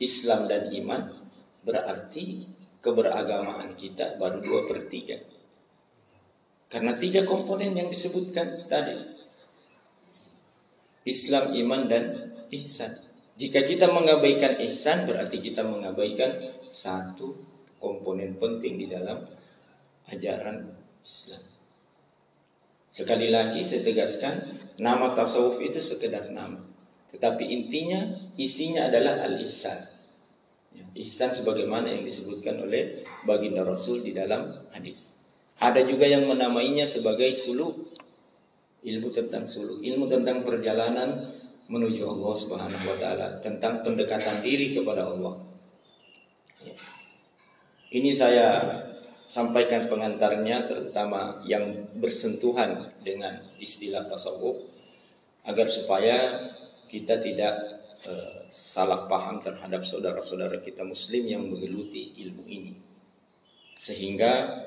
Islam 0.00 0.48
dan 0.48 0.72
iman 0.72 1.12
berarti 1.60 2.48
keberagamaan 2.80 3.76
kita 3.76 4.16
baru 4.16 4.40
dua 4.40 4.60
per 4.64 4.88
tiga 4.88 5.20
karena 6.72 6.96
tiga 6.96 7.28
komponen 7.28 7.76
yang 7.76 7.92
disebutkan 7.92 8.64
tadi. 8.64 8.96
Islam, 11.04 11.52
iman 11.52 11.84
dan 11.84 12.32
ihsan. 12.48 12.96
Jika 13.36 13.60
kita 13.60 13.92
mengabaikan 13.92 14.56
ihsan 14.72 15.04
berarti 15.04 15.44
kita 15.44 15.68
mengabaikan 15.68 16.32
satu 16.72 17.36
komponen 17.76 18.40
penting 18.40 18.80
di 18.80 18.86
dalam 18.88 19.20
ajaran 20.08 20.72
Islam. 21.04 21.44
Sekali 22.88 23.28
lagi 23.28 23.60
saya 23.60 23.84
tegaskan, 23.84 24.34
nama 24.80 25.12
tasawuf 25.12 25.60
itu 25.60 25.76
sekedar 25.76 26.32
nama. 26.32 26.56
Tetapi 27.12 27.44
intinya, 27.52 28.00
isinya 28.40 28.88
adalah 28.88 29.20
al-ihsan. 29.28 29.76
Ya, 30.72 30.88
ihsan 31.04 31.36
sebagaimana 31.36 31.92
yang 31.92 32.08
disebutkan 32.08 32.64
oleh 32.64 33.04
baginda 33.28 33.60
Rasul 33.60 34.00
di 34.00 34.16
dalam 34.16 34.64
hadis. 34.72 35.21
Ada 35.58 35.84
juga 35.84 36.08
yang 36.08 36.24
menamainya 36.30 36.88
sebagai 36.88 37.34
suluk. 37.34 37.92
Ilmu 38.82 39.14
tentang 39.14 39.46
suluk, 39.46 39.78
ilmu 39.78 40.10
tentang 40.10 40.42
perjalanan 40.42 41.30
menuju 41.70 42.02
Allah 42.02 42.34
Subhanahu 42.34 42.84
wa 42.90 42.98
taala, 42.98 43.38
tentang 43.38 43.78
pendekatan 43.86 44.42
diri 44.42 44.74
kepada 44.74 45.06
Allah. 45.06 45.38
Ya. 46.66 46.74
Ini 47.94 48.10
saya 48.10 48.58
sampaikan 49.32 49.86
pengantarnya 49.86 50.66
terutama 50.66 51.40
yang 51.46 51.94
bersentuhan 51.96 52.90
dengan 53.00 53.38
istilah 53.62 54.04
tasawuf 54.04 54.66
agar 55.46 55.66
supaya 55.70 56.50
kita 56.90 57.22
tidak 57.22 57.54
uh, 58.04 58.44
salah 58.52 59.06
paham 59.06 59.40
terhadap 59.40 59.86
saudara-saudara 59.86 60.60
kita 60.60 60.84
muslim 60.84 61.24
yang 61.24 61.48
menggeluti 61.48 62.12
ilmu 62.20 62.44
ini 62.46 62.74
sehingga 63.80 64.62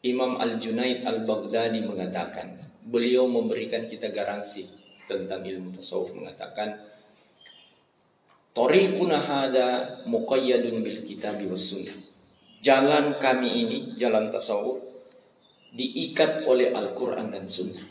Imam 0.00 0.40
Al-Junaid 0.40 1.04
Al-Baghdadi 1.04 1.84
mengatakan 1.84 2.56
beliau 2.80 3.28
memberikan 3.28 3.84
kita 3.84 4.08
garansi 4.08 4.64
tentang 5.04 5.44
ilmu 5.44 5.76
tasawuf 5.76 6.16
mengatakan 6.16 6.90
Tariquna 8.50 9.22
hada 9.22 9.68
muqayyadun 10.10 10.82
bil 10.82 11.06
kitabi 11.06 11.46
was 11.46 11.70
sunnah. 11.70 11.94
Jalan 12.58 13.16
kami 13.22 13.62
ini, 13.62 13.78
jalan 13.94 14.26
tasawuf 14.26 14.82
diikat 15.70 16.44
oleh 16.50 16.74
Al-Qur'an 16.74 17.30
dan 17.30 17.46
sunnah. 17.46 17.84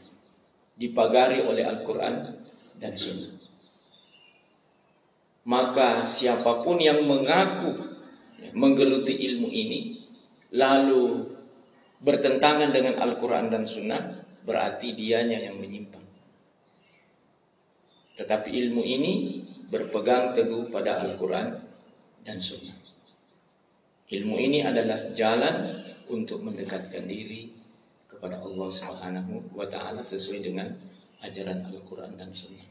Dipagari 0.75 1.39
oleh 1.48 1.63
Al-Qur'an 1.63 2.36
dan 2.75 2.92
sunnah. 2.92 3.39
Maka 5.48 6.04
siapa 6.04 6.62
pun 6.62 6.78
yang 6.78 7.08
mengaku 7.08 7.80
menggeluti 8.51 9.16
ilmu 9.16 9.48
ini 9.48 9.80
lalu 10.54 11.29
bertentangan 12.00 12.72
dengan 12.72 13.00
Al-Quran 13.03 13.51
dan 13.51 13.68
Sunnah 13.68 14.01
berarti 14.48 14.96
dianya 14.96 15.39
yang 15.39 15.60
menyimpang. 15.60 16.03
Tetapi 18.15 18.50
ilmu 18.51 18.84
ini 18.84 19.44
berpegang 19.70 20.36
teguh 20.36 20.68
pada 20.68 21.03
Al-Quran 21.03 21.56
dan 22.24 22.38
Sunnah. 22.39 22.75
Ilmu 24.10 24.36
ini 24.41 24.65
adalah 24.65 25.13
jalan 25.13 25.86
untuk 26.10 26.41
mendekatkan 26.41 27.06
diri 27.06 27.53
kepada 28.10 28.41
Allah 28.41 28.68
Subhanahu 28.68 29.53
wa 29.53 29.70
taala 29.70 30.01
sesuai 30.01 30.41
dengan 30.41 30.68
ajaran 31.22 31.70
Al-Quran 31.70 32.18
dan 32.18 32.34
Sunnah. 32.34 32.65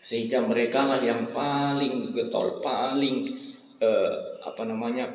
Sehingga 0.00 0.40
mereka 0.40 0.84
lah 0.88 1.00
yang 1.04 1.28
paling 1.30 2.12
getol, 2.16 2.58
paling 2.64 3.36
uh, 3.84 4.40
apa 4.44 4.62
namanya 4.64 5.12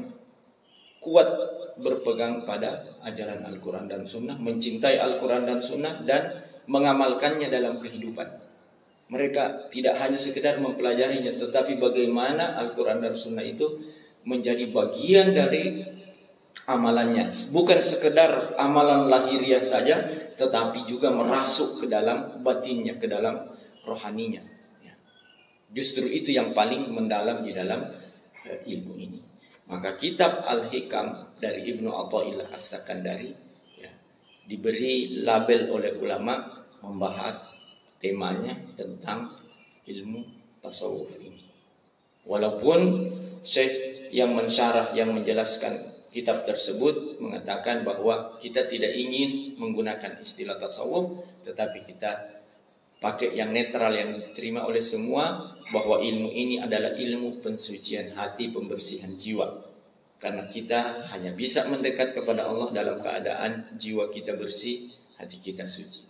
kuat 1.10 1.26
berpegang 1.82 2.46
pada 2.46 2.86
ajaran 3.02 3.42
Al-Quran 3.50 3.90
dan 3.90 4.06
Sunnah, 4.06 4.38
mencintai 4.38 5.02
Al-Quran 5.02 5.50
dan 5.50 5.58
Sunnah 5.58 6.06
dan 6.06 6.46
mengamalkannya 6.70 7.50
dalam 7.50 7.82
kehidupan. 7.82 8.30
Mereka 9.10 9.74
tidak 9.74 9.98
hanya 9.98 10.22
sekedar 10.22 10.62
mempelajarinya, 10.62 11.34
tetapi 11.34 11.82
bagaimana 11.82 12.62
Al-Quran 12.62 13.02
dan 13.02 13.18
Sunnah 13.18 13.42
itu 13.42 13.82
menjadi 14.22 14.70
bagian 14.70 15.34
dari 15.34 15.82
amalannya. 16.70 17.34
Bukan 17.50 17.82
sekedar 17.82 18.54
amalan 18.62 19.10
lahiriah 19.10 19.66
saja, 19.66 20.06
tetapi 20.38 20.86
juga 20.86 21.10
merasuk 21.10 21.82
ke 21.82 21.86
dalam 21.90 22.46
batinnya, 22.46 23.02
ke 23.02 23.10
dalam 23.10 23.50
rohaninya. 23.82 24.46
Ya. 24.86 24.94
Justru 25.74 26.06
itu 26.06 26.30
yang 26.30 26.54
paling 26.54 26.94
mendalam 26.94 27.42
di 27.42 27.58
dalam 27.58 27.90
eh, 28.46 28.62
ilmu 28.70 28.94
ini. 28.94 29.29
Maka 29.70 29.94
kitab 30.02 30.50
Al-Hikam 30.50 31.38
dari 31.38 31.70
Ibnu 31.70 31.94
Athaillah 31.94 32.50
As-Sakandari 32.50 33.30
ya, 33.78 33.92
diberi 34.50 35.22
label 35.22 35.70
oleh 35.70 35.94
ulama 35.94 36.66
membahas 36.82 37.54
temanya 38.02 38.58
tentang 38.74 39.38
ilmu 39.86 40.26
tasawuf 40.58 41.14
ini. 41.22 41.38
Walaupun 42.26 43.14
Syekh 43.46 44.10
yang 44.10 44.34
mensyarah 44.34 44.92
yang 44.98 45.14
menjelaskan 45.14 46.00
kitab 46.10 46.50
tersebut 46.50 47.22
mengatakan 47.22 47.86
bahwa 47.86 48.42
kita 48.42 48.66
tidak 48.66 48.98
ingin 48.98 49.54
menggunakan 49.62 50.18
istilah 50.18 50.58
tasawuf 50.58 51.22
tetapi 51.46 51.86
kita 51.86 52.39
pakai 53.00 53.32
yang 53.32 53.56
netral 53.56 53.96
yang 53.96 54.20
diterima 54.20 54.68
oleh 54.68 54.84
semua 54.84 55.56
bahwa 55.72 56.04
ilmu 56.04 56.30
ini 56.36 56.60
adalah 56.60 56.92
ilmu 57.00 57.40
pensucian 57.40 58.12
hati, 58.14 58.52
pembersihan 58.52 59.16
jiwa. 59.16 59.48
Karena 60.20 60.52
kita 60.52 61.08
hanya 61.16 61.32
bisa 61.32 61.64
mendekat 61.72 62.12
kepada 62.12 62.44
Allah 62.52 62.76
dalam 62.76 63.00
keadaan 63.00 63.80
jiwa 63.80 64.12
kita 64.12 64.36
bersih, 64.36 64.92
hati 65.16 65.40
kita 65.40 65.64
suci. 65.64 66.10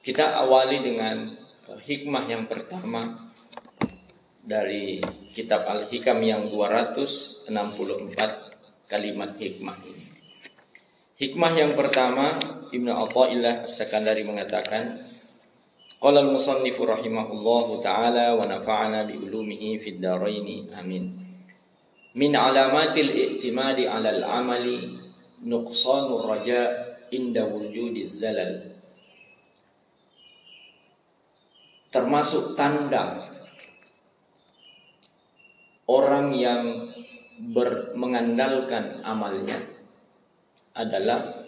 Kita 0.00 0.40
awali 0.40 0.80
dengan 0.80 1.36
eh, 1.68 1.76
hikmah 1.76 2.24
yang 2.24 2.48
pertama 2.48 3.28
dari 4.40 4.96
kitab 5.36 5.68
Al-Hikam 5.68 6.24
yang 6.24 6.48
264 6.48 7.52
kalimat 8.88 9.36
hikmah 9.36 9.76
ini. 9.84 10.04
Hikmah 11.20 11.52
yang 11.52 11.76
pertama 11.76 12.40
Ibnu 12.70 12.90
Athaillah 12.90 13.66
As-Sakandari 13.66 14.22
mengatakan 14.26 15.02
Qala 16.00 16.24
al-musannifu 16.24 16.88
rahimahullahu 16.88 17.84
taala 17.84 18.32
wa 18.32 18.48
nafa'ana 18.48 19.04
bi 19.04 19.20
ulumihi 19.20 19.76
fid 19.76 20.00
dharain 20.00 20.72
amin. 20.72 21.12
Min 22.16 22.32
alamatil 22.32 23.12
i'timadi 23.12 23.84
'ala 23.84 24.08
al-amali 24.08 24.96
nuqsanur 25.44 26.24
raja' 26.24 26.90
inda 27.12 27.44
wujudiz 27.44 28.22
zalal 28.22 28.70
termasuk 31.90 32.54
tanda 32.54 33.26
orang 35.90 36.30
yang 36.30 36.62
ber, 37.50 37.98
mengandalkan 37.98 39.02
amalnya 39.02 39.58
adalah 40.70 41.39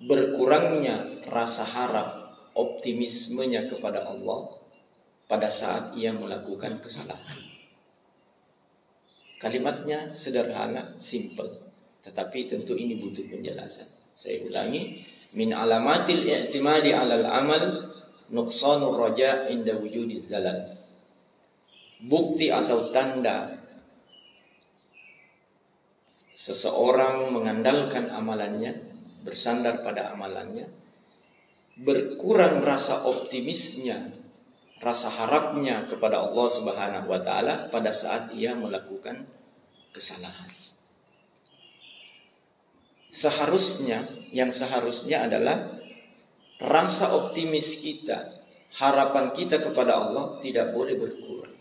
berkurangnya 0.00 1.24
rasa 1.28 1.64
harap 1.64 2.08
optimismenya 2.56 3.68
kepada 3.68 4.08
Allah 4.08 4.56
pada 5.30 5.46
saat 5.46 5.94
ia 5.94 6.10
melakukan 6.10 6.82
kesalahan. 6.82 7.38
Kalimatnya 9.40 10.12
sederhana, 10.12 11.00
simple, 11.00 11.48
tetapi 12.04 12.50
tentu 12.50 12.76
ini 12.76 13.00
butuh 13.00 13.24
penjelasan. 13.24 13.88
Saya 14.12 14.44
ulangi, 14.44 15.00
min 15.32 15.56
alamatil 15.56 16.28
i'timadi 16.28 16.92
'alal 16.92 17.24
amal 17.24 17.88
nuqsanur 18.28 19.00
raja 19.00 19.48
inda 19.48 19.80
wujudi 19.80 20.20
zalal. 20.20 20.76
Bukti 22.04 22.52
atau 22.52 22.92
tanda 22.92 23.60
seseorang 26.36 27.32
mengandalkan 27.32 28.12
amalannya, 28.12 28.89
bersandar 29.24 29.84
pada 29.84 30.12
amalannya, 30.12 30.68
berkurang 31.80 32.60
rasa 32.60 33.08
optimisnya, 33.08 34.12
rasa 34.80 35.08
harapnya 35.08 35.88
kepada 35.88 36.20
Allah 36.20 36.48
Subhanahu 36.48 37.06
wa 37.08 37.20
taala 37.20 37.68
pada 37.72 37.92
saat 37.92 38.32
ia 38.36 38.52
melakukan 38.52 39.24
kesalahan. 39.92 40.48
Seharusnya 43.10 44.06
yang 44.30 44.54
seharusnya 44.54 45.26
adalah 45.26 45.66
rasa 46.62 47.10
optimis 47.10 47.82
kita, 47.82 48.38
harapan 48.78 49.34
kita 49.34 49.58
kepada 49.58 49.98
Allah 49.98 50.38
tidak 50.38 50.70
boleh 50.70 50.94
berkurang. 50.94 51.56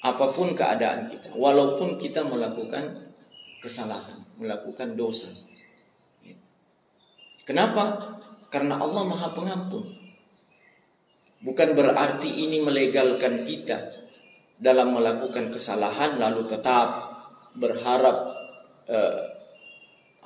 Apa 0.00 0.32
pun 0.32 0.54
keadaan 0.56 1.10
kita, 1.10 1.34
walaupun 1.34 1.98
kita 1.98 2.24
melakukan 2.24 3.10
kesalahan, 3.58 4.22
melakukan 4.38 4.94
dosa. 4.94 5.28
Kenapa? 7.46 8.18
Karena 8.50 8.82
Allah 8.82 9.06
Maha 9.06 9.30
Pengampun. 9.30 9.86
Bukan 11.46 11.78
berarti 11.78 12.26
ini 12.26 12.58
melegalkan 12.58 13.46
kita 13.46 13.78
dalam 14.58 14.90
melakukan 14.90 15.46
kesalahan 15.54 16.18
lalu 16.18 16.42
tetap 16.50 17.06
berharap 17.54 18.34
eh, 18.90 19.36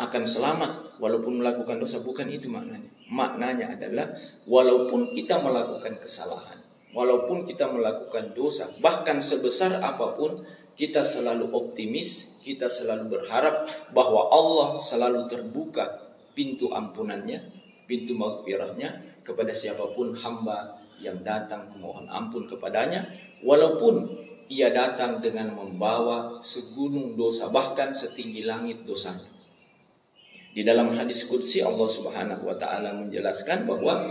akan 0.00 0.24
selamat 0.24 0.96
walaupun 0.96 1.44
melakukan 1.44 1.76
dosa 1.76 2.00
bukan 2.00 2.24
itu 2.32 2.48
maknanya. 2.48 2.88
Maknanya 3.12 3.76
adalah 3.76 4.16
walaupun 4.48 5.12
kita 5.12 5.44
melakukan 5.44 6.00
kesalahan, 6.00 6.56
walaupun 6.96 7.44
kita 7.44 7.68
melakukan 7.68 8.32
dosa, 8.32 8.64
bahkan 8.80 9.20
sebesar 9.20 9.76
apa 9.84 10.16
pun 10.16 10.40
kita 10.72 11.04
selalu 11.04 11.52
optimis, 11.52 12.40
kita 12.40 12.72
selalu 12.72 13.12
berharap 13.12 13.68
bahwa 13.92 14.32
Allah 14.32 14.80
selalu 14.80 15.28
terbuka 15.28 15.99
pintu 16.32 16.70
ampunannya, 16.70 17.38
pintu 17.84 18.16
maghfirahnya 18.16 19.20
kepada 19.26 19.50
siapa 19.50 19.94
pun 19.96 20.14
hamba 20.16 20.80
yang 21.00 21.20
datang 21.24 21.72
memohon 21.76 22.06
ampun 22.08 22.44
kepadanya 22.44 23.08
walaupun 23.40 24.04
ia 24.50 24.68
datang 24.68 25.22
dengan 25.22 25.54
membawa 25.56 26.42
segunung 26.42 27.16
dosa 27.16 27.48
bahkan 27.48 27.94
setinggi 27.94 28.44
langit 28.44 28.84
dosanya 28.84 29.40
di 30.50 30.66
dalam 30.66 30.90
hadis 30.98 31.30
qudsi 31.30 31.62
Allah 31.62 31.86
Subhanahu 31.86 32.42
wa 32.42 32.56
taala 32.58 32.90
menjelaskan 32.98 33.70
bahwa 33.70 34.10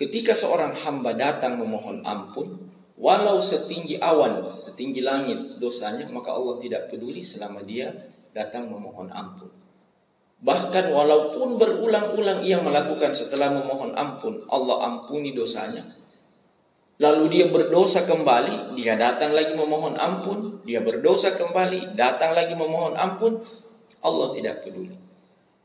ketika 0.00 0.32
seorang 0.32 0.72
hamba 0.72 1.12
datang 1.12 1.60
memohon 1.60 2.00
ampun, 2.08 2.56
walau 2.96 3.36
setinggi 3.44 4.00
awan, 4.00 4.48
setinggi 4.48 5.04
langit 5.04 5.60
dosanya, 5.60 6.08
maka 6.08 6.32
Allah 6.32 6.56
tidak 6.56 6.88
peduli 6.88 7.20
selama 7.20 7.60
dia 7.68 7.92
datang 8.32 8.72
memohon 8.72 9.12
ampun. 9.12 9.52
Bahkan 10.46 10.94
walaupun 10.94 11.58
berulang-ulang 11.58 12.46
ia 12.46 12.62
melakukan 12.62 13.10
setelah 13.10 13.50
memohon 13.50 13.98
ampun, 13.98 14.46
Allah 14.46 14.86
ampuni 14.86 15.34
dosanya. 15.34 15.82
Lalu 17.02 17.24
dia 17.34 17.46
berdosa 17.50 18.06
kembali, 18.06 18.78
dia 18.78 18.94
datang 18.94 19.34
lagi 19.34 19.58
memohon 19.58 19.98
ampun, 19.98 20.62
dia 20.62 20.86
berdosa 20.86 21.34
kembali, 21.34 21.98
datang 21.98 22.30
lagi 22.32 22.54
memohon 22.54 22.94
ampun, 22.94 23.42
Allah 24.06 24.32
tidak 24.38 24.62
peduli. 24.62 24.94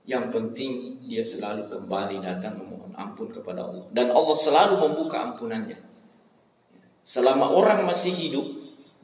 Yang 0.09 0.33
penting 0.33 0.71
dia 1.05 1.21
selalu 1.21 1.69
kembali 1.69 2.17
datang 2.25 2.57
memohon 2.57 2.97
ampun 2.97 3.29
kepada 3.29 3.61
Allah. 3.61 3.85
Dan 3.93 4.09
Allah 4.09 4.33
selalu 4.33 4.81
membuka 4.81 5.21
ampunannya. 5.29 5.77
Selama 7.05 7.53
orang 7.53 7.85
masih 7.85 8.17
hidup, 8.17 8.49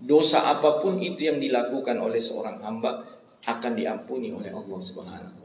dosa 0.01 0.41
apa 0.41 0.81
pun 0.81 0.97
itu 0.97 1.29
yang 1.29 1.37
dilakukan 1.37 2.01
oleh 2.01 2.17
seorang 2.17 2.65
hamba 2.65 3.05
akan 3.45 3.77
diampuni 3.77 4.33
oleh 4.33 4.49
Allah 4.49 4.79
Subhanahu. 4.81 5.36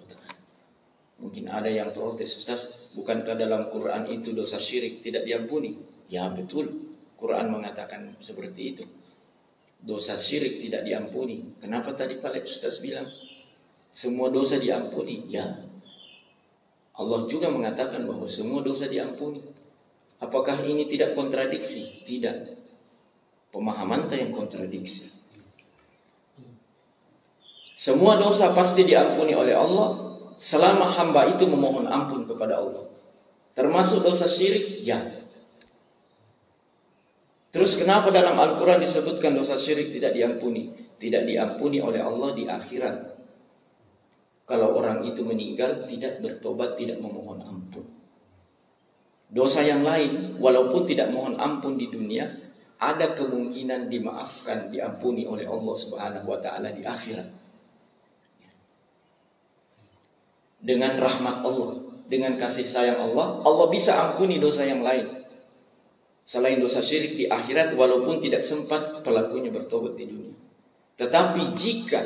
Mungkin 1.23 1.47
ada 1.47 1.71
yang 1.71 1.95
protes, 1.95 2.35
Ustaz, 2.35 2.91
bukankah 2.99 3.39
dalam 3.39 3.71
Quran 3.71 4.11
itu 4.11 4.35
dosa 4.35 4.59
syirik 4.59 4.99
tidak 4.99 5.23
diampuni? 5.23 5.79
Ya 6.11 6.27
betul, 6.27 6.91
Quran 7.15 7.55
mengatakan 7.55 8.19
seperti 8.19 8.75
itu. 8.75 8.85
Dosa 9.79 10.19
syirik 10.19 10.59
tidak 10.59 10.83
diampuni. 10.83 11.55
Kenapa 11.63 11.95
tadi 11.95 12.19
Pak 12.19 12.43
Ustaz 12.43 12.83
bilang 12.83 13.07
semua 13.95 14.35
dosa 14.35 14.59
diampuni. 14.59 15.31
Ya. 15.31 15.63
Allah 16.99 17.25
juga 17.31 17.47
mengatakan 17.49 18.03
bahwa 18.03 18.27
semua 18.27 18.65
dosa 18.67 18.91
diampuni. 18.91 19.47
Apakah 20.19 20.59
ini 20.67 20.91
tidak 20.91 21.15
kontradiksi? 21.15 22.03
Tidak. 22.03 22.63
Pemahaman 23.55 24.11
yang 24.11 24.35
kontradiksi. 24.35 25.13
Semua 27.79 28.15
dosa 28.15 28.55
pasti 28.55 28.87
diampuni 28.87 29.35
oleh 29.35 29.59
Allah 29.59 30.12
selama 30.37 30.89
hamba 30.89 31.33
itu 31.33 31.45
memohon 31.49 31.89
ampun 31.89 32.29
kepada 32.29 32.61
Allah. 32.61 32.89
Termasuk 33.53 34.05
dosa 34.05 34.25
syirik? 34.25 34.81
Ya. 34.81 35.01
Terus 37.53 37.77
kenapa 37.77 38.09
dalam 38.09 38.37
Al-Quran 38.37 38.81
disebutkan 38.81 39.37
dosa 39.37 39.57
syirik 39.59 39.93
tidak 39.93 40.17
diampuni? 40.17 40.73
Tidak 40.97 41.29
diampuni 41.29 41.83
oleh 41.83 42.01
Allah 42.01 42.33
di 42.33 42.49
akhirat 42.49 43.13
kalau 44.43 44.77
orang 44.77 45.01
itu 45.07 45.25
meninggal 45.25 45.89
tidak 45.89 46.21
bertobat, 46.21 46.77
tidak 46.77 47.01
memohon 47.01 47.41
ampun. 47.41 47.89
Dosa 49.33 49.65
yang 49.65 49.81
lain, 49.81 50.37
walaupun 50.37 50.85
tidak 50.85 51.09
mohon 51.09 51.41
ampun 51.41 51.81
di 51.81 51.89
dunia, 51.89 52.29
ada 52.77 53.17
kemungkinan 53.17 53.89
dimaafkan, 53.89 54.69
diampuni 54.69 55.25
oleh 55.25 55.49
Allah 55.49 55.73
Subhanahu 55.73 56.27
wa 56.29 56.37
taala 56.37 56.69
di 56.69 56.85
akhirat. 56.85 57.42
Dengan 60.63 60.95
rahmat 60.95 61.43
Allah, 61.43 61.83
dengan 62.07 62.39
kasih 62.39 62.63
sayang 62.63 63.11
Allah, 63.11 63.43
Allah 63.43 63.67
bisa 63.67 63.99
ampuni 63.99 64.39
dosa 64.39 64.63
yang 64.63 64.87
lain. 64.87 65.11
Selain 66.23 66.63
dosa 66.63 66.79
syirik 66.79 67.19
di 67.19 67.27
akhirat 67.27 67.75
walaupun 67.75 68.23
tidak 68.23 68.47
sempat 68.47 69.03
pelakunya 69.03 69.51
bertobat 69.51 69.99
di 69.99 70.07
dunia. 70.07 70.35
Tetapi 70.95 71.43
jika 71.59 71.99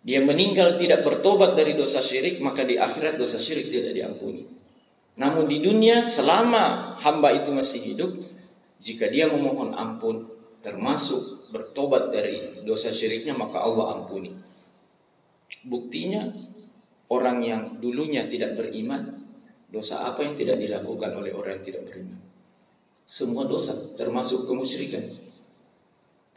dia 0.00 0.24
meninggal 0.24 0.80
tidak 0.80 1.04
bertobat 1.04 1.52
dari 1.52 1.76
dosa 1.76 2.00
syirik, 2.00 2.40
maka 2.40 2.64
di 2.64 2.80
akhirat 2.80 3.20
dosa 3.20 3.36
syirik 3.36 3.68
tidak 3.68 3.92
diampuni. 3.92 4.48
Namun 5.20 5.44
di 5.44 5.60
dunia 5.60 6.08
selama 6.08 6.96
hamba 7.04 7.36
itu 7.36 7.52
masih 7.52 7.84
hidup, 7.84 8.16
jika 8.80 9.12
dia 9.12 9.28
memohon 9.28 9.76
ampun, 9.76 10.24
termasuk 10.64 11.52
bertobat 11.52 12.08
dari 12.08 12.64
dosa 12.64 12.88
syiriknya, 12.88 13.36
maka 13.36 13.60
Allah 13.60 14.00
ampuni. 14.00 14.32
Buktinya 15.66 16.30
orang 17.10 17.42
yang 17.42 17.62
dulunya 17.82 18.24
tidak 18.30 18.54
beriman, 18.54 19.26
dosa 19.70 20.06
apa 20.06 20.22
yang 20.22 20.38
tidak 20.38 20.62
dilakukan 20.62 21.10
oleh 21.14 21.34
orang 21.34 21.58
yang 21.58 21.66
tidak 21.66 21.82
beriman? 21.90 22.20
Semua 23.06 23.42
dosa, 23.50 23.74
termasuk 23.98 24.46
kemusyrikan. 24.46 25.02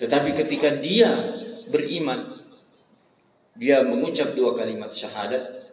Tetapi 0.02 0.34
ketika 0.34 0.73
dia 0.82 1.13
beriman, 1.69 2.41
dia 3.54 3.86
mengucap 3.86 4.34
dua 4.34 4.58
kalimat 4.58 4.89
syahadat 4.89 5.69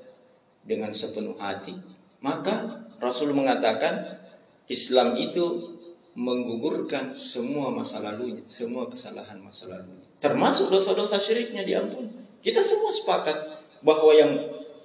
dengan 0.61 0.93
sepenuh 0.93 1.41
hati, 1.41 1.73
maka 2.21 2.85
Rasul 3.01 3.33
mengatakan 3.33 4.21
Islam 4.69 5.17
itu 5.17 5.73
menggugurkan 6.13 7.17
semua 7.17 7.73
masa 7.73 8.05
lalunya, 8.05 8.45
semua 8.45 8.85
kesalahan 8.93 9.41
masa 9.41 9.73
lalunya. 9.73 10.05
Termasuk 10.21 10.69
dosa-dosa 10.69 11.17
syiriknya 11.17 11.65
diampuni. 11.65 12.20
Kita 12.41 12.65
semua 12.65 12.89
sepakat 12.89 13.37
bahwa 13.85 14.13
yang 14.17 14.33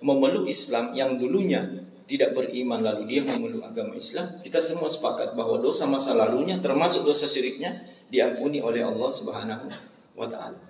memeluk 0.03 0.47
Islam 0.47 0.91
yang 0.91 1.15
dulunya 1.15 1.85
tidak 2.05 2.37
beriman 2.37 2.85
lalu 2.85 3.09
dia 3.09 3.21
memeluk 3.25 3.65
agama 3.65 3.97
Islam, 3.97 4.37
kita 4.45 4.61
semua 4.61 4.85
sepakat 4.85 5.33
bahwa 5.33 5.57
dosa 5.57 5.89
masa 5.89 6.13
lalunya 6.13 6.61
termasuk 6.61 7.01
dosa 7.01 7.25
syiriknya 7.25 7.81
diampuni 8.13 8.61
oleh 8.61 8.85
Allah 8.85 9.09
Subhanahu 9.09 9.65
wa 10.13 10.27
taala. 10.29 10.61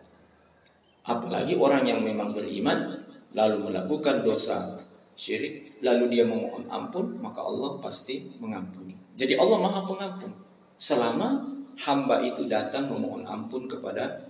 Apalagi 1.06 1.60
orang 1.60 1.84
yang 1.86 2.02
memang 2.02 2.34
beriman 2.34 3.04
lalu 3.36 3.70
melakukan 3.70 4.24
dosa 4.24 4.80
syirik 5.16 5.80
lalu 5.84 6.18
dia 6.18 6.26
memohon 6.26 6.66
ampun 6.72 7.20
maka 7.20 7.44
Allah 7.44 7.78
pasti 7.84 8.32
mengampuni. 8.40 8.96
Jadi 9.16 9.36
Allah 9.36 9.60
Maha 9.60 9.84
Pengampun 9.84 10.32
selama 10.80 11.44
hamba 11.84 12.24
itu 12.24 12.48
datang 12.48 12.88
memohon 12.88 13.28
ampun 13.28 13.68
kepada 13.68 14.24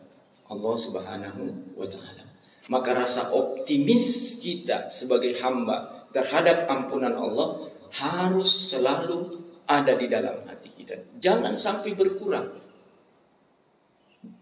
Allah 0.50 0.76
Subhanahu 0.76 1.42
wa 1.78 1.88
taala. 1.88 2.26
Maka 2.66 2.98
rasa 2.98 3.30
optimis 3.30 4.38
kita 4.42 4.90
sebagai 4.90 5.38
hamba 5.38 6.08
terhadap 6.10 6.66
ampunan 6.66 7.14
Allah 7.14 7.70
harus 7.94 8.74
selalu 8.74 9.46
ada 9.70 9.94
di 9.94 10.10
dalam 10.10 10.46
hati 10.50 10.70
kita. 10.74 10.98
Jangan 11.22 11.54
sampai 11.54 11.94
berkurang 11.94 12.66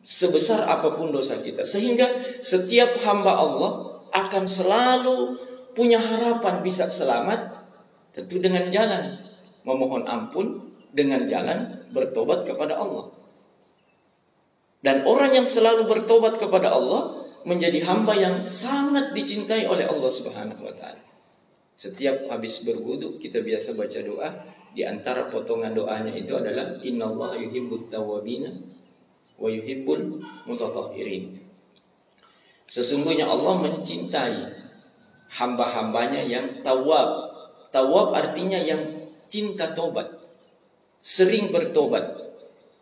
sebesar 0.04 0.68
apa 0.68 0.96
pun 0.96 1.12
dosa 1.12 1.40
kita. 1.40 1.68
Sehingga 1.68 2.08
setiap 2.40 3.00
hamba 3.04 3.36
Allah 3.36 3.72
akan 4.14 4.44
selalu 4.48 5.18
punya 5.74 5.98
harapan 5.98 6.62
bisa 6.62 6.88
selamat 6.88 7.50
tentu 8.14 8.38
dengan 8.38 8.70
jalan 8.70 9.18
memohon 9.66 10.06
ampun 10.06 10.72
dengan 10.94 11.26
jalan 11.26 11.88
bertobat 11.90 12.46
kepada 12.46 12.78
Allah. 12.78 13.10
Dan 14.84 15.08
orang 15.08 15.32
yang 15.32 15.48
selalu 15.48 15.88
bertobat 15.88 16.38
kepada 16.38 16.76
Allah 16.76 17.23
menjadi 17.44 17.84
hamba 17.84 18.16
yang 18.16 18.40
sangat 18.44 19.12
dicintai 19.12 19.68
oleh 19.68 19.88
Allah 19.88 20.12
Subhanahu 20.12 20.64
wa 20.64 20.74
taala. 20.76 21.02
Setiap 21.74 22.32
habis 22.32 22.64
berwudu 22.64 23.20
kita 23.20 23.44
biasa 23.44 23.76
baca 23.76 24.00
doa, 24.04 24.30
di 24.74 24.82
antara 24.82 25.30
potongan 25.30 25.76
doanya 25.78 26.14
itu 26.16 26.34
adalah 26.34 26.82
innallaha 26.82 27.38
yuhibbut 27.38 27.94
tawwabina 27.94 28.50
wa 29.38 29.50
yuhibbul 29.50 30.24
mutatahhirin. 30.50 31.44
Sesungguhnya 32.66 33.30
Allah 33.30 33.54
mencintai 33.60 34.40
hamba-hambanya 35.38 36.22
yang 36.26 36.64
tawab. 36.66 37.30
Tawab 37.74 38.14
artinya 38.14 38.58
yang 38.62 39.10
cinta 39.30 39.74
tobat. 39.74 40.06
Sering 41.02 41.50
bertobat. 41.50 42.06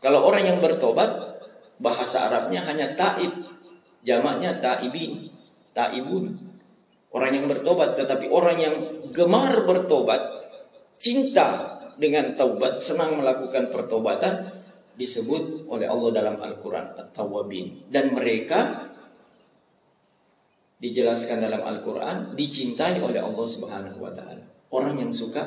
Kalau 0.04 0.28
orang 0.28 0.48
yang 0.48 0.60
bertobat, 0.60 1.40
bahasa 1.80 2.28
Arabnya 2.28 2.62
hanya 2.68 2.94
taib. 2.94 3.32
Jamaknya 4.02 4.58
taibin, 4.58 5.30
taibun. 5.72 6.38
Orang 7.12 7.32
yang 7.36 7.46
bertobat, 7.52 8.00
tetapi 8.00 8.32
orang 8.32 8.58
yang 8.58 8.76
gemar 9.12 9.68
bertobat, 9.68 10.22
cinta 10.96 11.80
dengan 12.00 12.34
taubat, 12.40 12.80
senang 12.80 13.20
melakukan 13.20 13.68
pertobatan, 13.68 14.62
disebut 14.96 15.66
oleh 15.66 15.90
Allah 15.90 16.10
dalam 16.14 16.36
Al-Quran 16.38 16.94
At-Tawwabin 16.94 17.90
dan 17.90 18.14
mereka 18.14 18.92
dijelaskan 20.82 21.42
dalam 21.42 21.62
Al-Quran 21.66 22.38
dicintai 22.38 23.02
oleh 23.02 23.18
Allah 23.18 23.46
Subhanahu 23.46 23.98
wa 23.98 24.14
taala. 24.14 24.46
Orang 24.70 25.02
yang 25.02 25.10
suka 25.10 25.46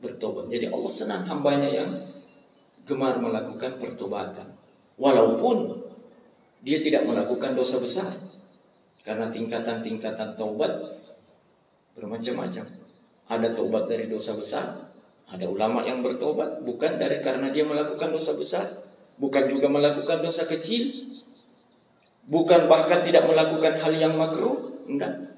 bertobat. 0.00 0.48
Jadi 0.48 0.68
Allah 0.68 0.92
senang 0.92 1.22
hambanya 1.28 1.68
yang 1.68 1.90
gemar 2.84 3.16
melakukan 3.20 3.80
pertobatan. 3.80 4.56
Walaupun 5.00 5.83
dia 6.64 6.80
tidak 6.80 7.04
melakukan 7.04 7.52
dosa 7.52 7.76
besar. 7.78 8.10
Karena 9.04 9.28
tingkatan-tingkatan 9.28 10.40
taubat 10.40 10.72
bermacam-macam. 11.92 12.64
Ada 13.28 13.52
taubat 13.52 13.84
dari 13.88 14.08
dosa 14.08 14.32
besar, 14.32 14.88
ada 15.28 15.44
ulama 15.48 15.84
yang 15.84 16.00
bertobat 16.04 16.60
bukan 16.64 17.00
dari 17.00 17.20
karena 17.24 17.52
dia 17.52 17.64
melakukan 17.64 18.12
dosa 18.12 18.36
besar, 18.36 18.64
bukan 19.16 19.48
juga 19.48 19.68
melakukan 19.68 20.20
dosa 20.20 20.44
kecil, 20.44 20.88
bukan 22.28 22.68
bahkan 22.68 23.04
tidak 23.04 23.24
melakukan 23.28 23.80
hal 23.80 23.92
yang 23.92 24.16
makruh, 24.16 24.74
Enggak. 24.84 25.32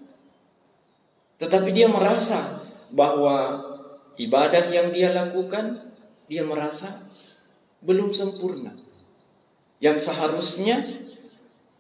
Tetapi 1.39 1.71
dia 1.71 1.87
merasa 1.87 2.65
bahwa 2.91 3.63
ibadah 4.19 4.67
yang 4.73 4.91
dia 4.91 5.15
lakukan, 5.15 5.95
dia 6.27 6.43
merasa 6.43 6.91
belum 7.85 8.11
sempurna. 8.11 8.75
Yang 9.79 10.11
seharusnya 10.11 10.83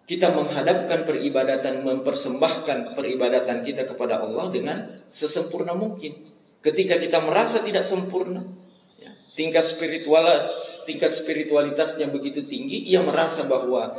kita 0.06 0.30
menghadapkan 0.30 1.02
peribadatan, 1.02 1.82
mempersembahkan 1.82 2.94
peribadatan 2.94 3.66
kita 3.66 3.90
kepada 3.90 4.22
Allah 4.22 4.46
dengan 4.54 5.02
sesempurna 5.10 5.74
mungkin. 5.74 6.30
Ketika 6.62 6.94
kita 6.94 7.18
merasa 7.26 7.58
tidak 7.58 7.82
sempurna, 7.82 8.46
ya, 9.02 9.10
tingkat 9.34 9.66
spiritual 9.66 10.54
tingkat 10.86 11.10
spiritualitasnya 11.10 12.06
begitu 12.06 12.46
tinggi, 12.46 12.86
ia 12.86 13.02
merasa 13.02 13.50
bahwa 13.50 13.98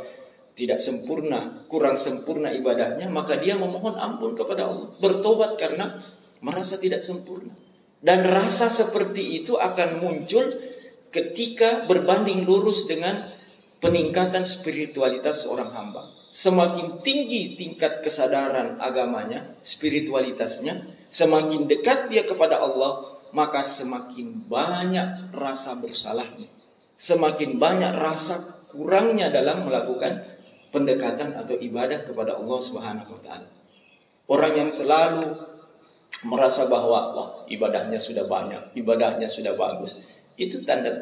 tidak 0.56 0.80
sempurna, 0.80 1.68
kurang 1.68 1.94
sempurna 1.94 2.50
ibadahnya, 2.56 3.06
maka 3.12 3.36
dia 3.38 3.54
memohon 3.54 3.94
ampun 3.94 4.32
kepada 4.32 4.66
Allah, 4.66 4.88
bertobat 4.98 5.60
karena 5.60 6.00
merasa 6.40 6.80
tidak 6.80 7.04
sempurna. 7.04 7.52
Dan 8.00 8.24
rasa 8.24 8.72
seperti 8.72 9.44
itu 9.44 9.60
akan 9.60 10.00
muncul 10.00 10.56
ketika 11.12 11.84
berbanding 11.84 12.48
lurus 12.48 12.88
dengan 12.88 13.37
peningkatan 13.78 14.42
spiritualitas 14.42 15.46
seorang 15.46 15.70
hamba. 15.74 16.10
Semakin 16.28 17.00
tinggi 17.00 17.56
tingkat 17.56 18.04
kesadaran 18.04 18.76
agamanya, 18.78 19.56
spiritualitasnya, 19.64 20.84
semakin 21.08 21.64
dekat 21.64 22.12
dia 22.12 22.28
kepada 22.28 22.60
Allah, 22.60 23.16
maka 23.32 23.64
semakin 23.64 24.44
banyak 24.44 25.32
rasa 25.32 25.80
bersalahnya. 25.80 26.52
Semakin 26.98 27.56
banyak 27.56 27.96
rasa 27.96 28.66
kurangnya 28.68 29.32
dalam 29.32 29.64
melakukan 29.64 30.20
pendekatan 30.68 31.32
atau 31.38 31.56
ibadah 31.56 32.04
kepada 32.04 32.36
Allah 32.36 32.58
Subhanahu 32.60 33.10
wa 33.16 33.20
taala. 33.24 33.48
Orang 34.28 34.52
yang 34.52 34.68
selalu 34.68 35.32
merasa 36.28 36.68
bahwa 36.68 37.16
wah 37.16 37.30
ibadahnya 37.48 37.96
sudah 37.96 38.28
banyak, 38.28 38.76
ibadahnya 38.76 39.24
sudah 39.24 39.56
bagus. 39.56 39.96
Itu 40.36 40.66
tanda 40.68 40.92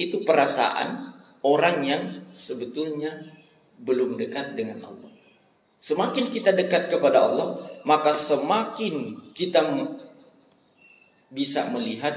itu 0.00 0.24
perasaan 0.24 1.13
orang 1.44 1.84
yang 1.84 2.02
sebetulnya 2.32 3.12
belum 3.84 4.16
dekat 4.16 4.56
dengan 4.56 4.88
Allah. 4.88 5.12
Semakin 5.78 6.32
kita 6.32 6.56
dekat 6.56 6.88
kepada 6.88 7.28
Allah, 7.28 7.60
maka 7.84 8.16
semakin 8.16 9.20
kita 9.36 9.60
bisa 11.28 11.68
melihat 11.68 12.16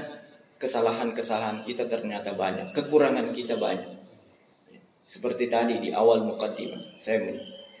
kesalahan-kesalahan 0.56 1.60
kita 1.60 1.84
ternyata 1.84 2.32
banyak, 2.32 2.72
kekurangan 2.72 3.30
kita 3.36 3.60
banyak. 3.60 4.00
Seperti 5.04 5.52
tadi 5.52 5.84
di 5.84 5.92
awal 5.92 6.24
mukaddimah, 6.24 6.96
saya 6.96 7.28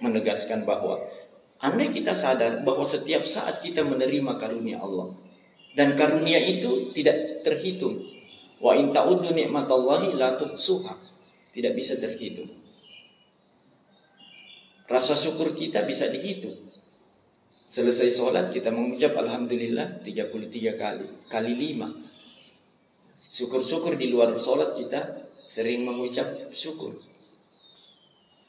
menegaskan 0.04 0.68
bahwa 0.68 1.00
andai 1.64 1.88
kita 1.88 2.12
sadar 2.12 2.60
bahwa 2.62 2.84
setiap 2.84 3.24
saat 3.24 3.64
kita 3.64 3.82
menerima 3.82 4.36
karunia 4.36 4.78
Allah 4.78 5.16
dan 5.74 5.96
karunia 5.96 6.38
itu 6.40 6.92
tidak 6.92 7.44
terhitung. 7.44 8.00
Wa 8.58 8.74
in 8.74 8.90
ta'uddu 8.90 9.30
ni'matallahi 9.30 10.18
la 10.18 10.34
tuhsuha. 10.34 11.17
Tidak 11.52 11.72
bisa 11.72 11.96
terhitung. 11.96 12.48
Rasa 14.88 15.12
syukur 15.12 15.52
kita 15.52 15.84
bisa 15.84 16.08
dihitung. 16.08 16.56
Selesai 17.68 18.08
sholat 18.08 18.48
kita 18.48 18.72
mengucap 18.72 19.12
Alhamdulillah 19.12 20.00
33 20.00 20.80
kali. 20.80 21.06
Kali 21.28 21.52
5. 21.76 23.28
Syukur-syukur 23.28 24.00
di 24.00 24.08
luar 24.08 24.32
sholat 24.40 24.72
kita 24.72 25.28
sering 25.44 25.84
mengucap 25.84 26.32
syukur. 26.56 26.96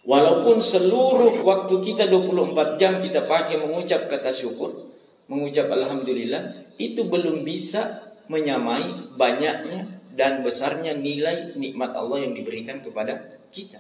Walaupun 0.08 0.64
seluruh 0.64 1.44
waktu 1.44 1.76
kita 1.84 2.08
24 2.08 2.80
jam 2.80 3.04
kita 3.04 3.28
pakai 3.28 3.60
mengucap 3.60 4.08
kata 4.08 4.32
syukur, 4.32 4.96
mengucap 5.28 5.68
alhamdulillah, 5.68 6.72
itu 6.80 7.04
belum 7.04 7.44
bisa 7.44 8.00
menyamai 8.32 9.20
banyaknya 9.20 9.99
dan 10.20 10.44
besarnya 10.44 11.00
nilai 11.00 11.56
nikmat 11.56 11.96
Allah 11.96 12.28
yang 12.28 12.36
diberikan 12.36 12.84
kepada 12.84 13.40
kita. 13.56 13.80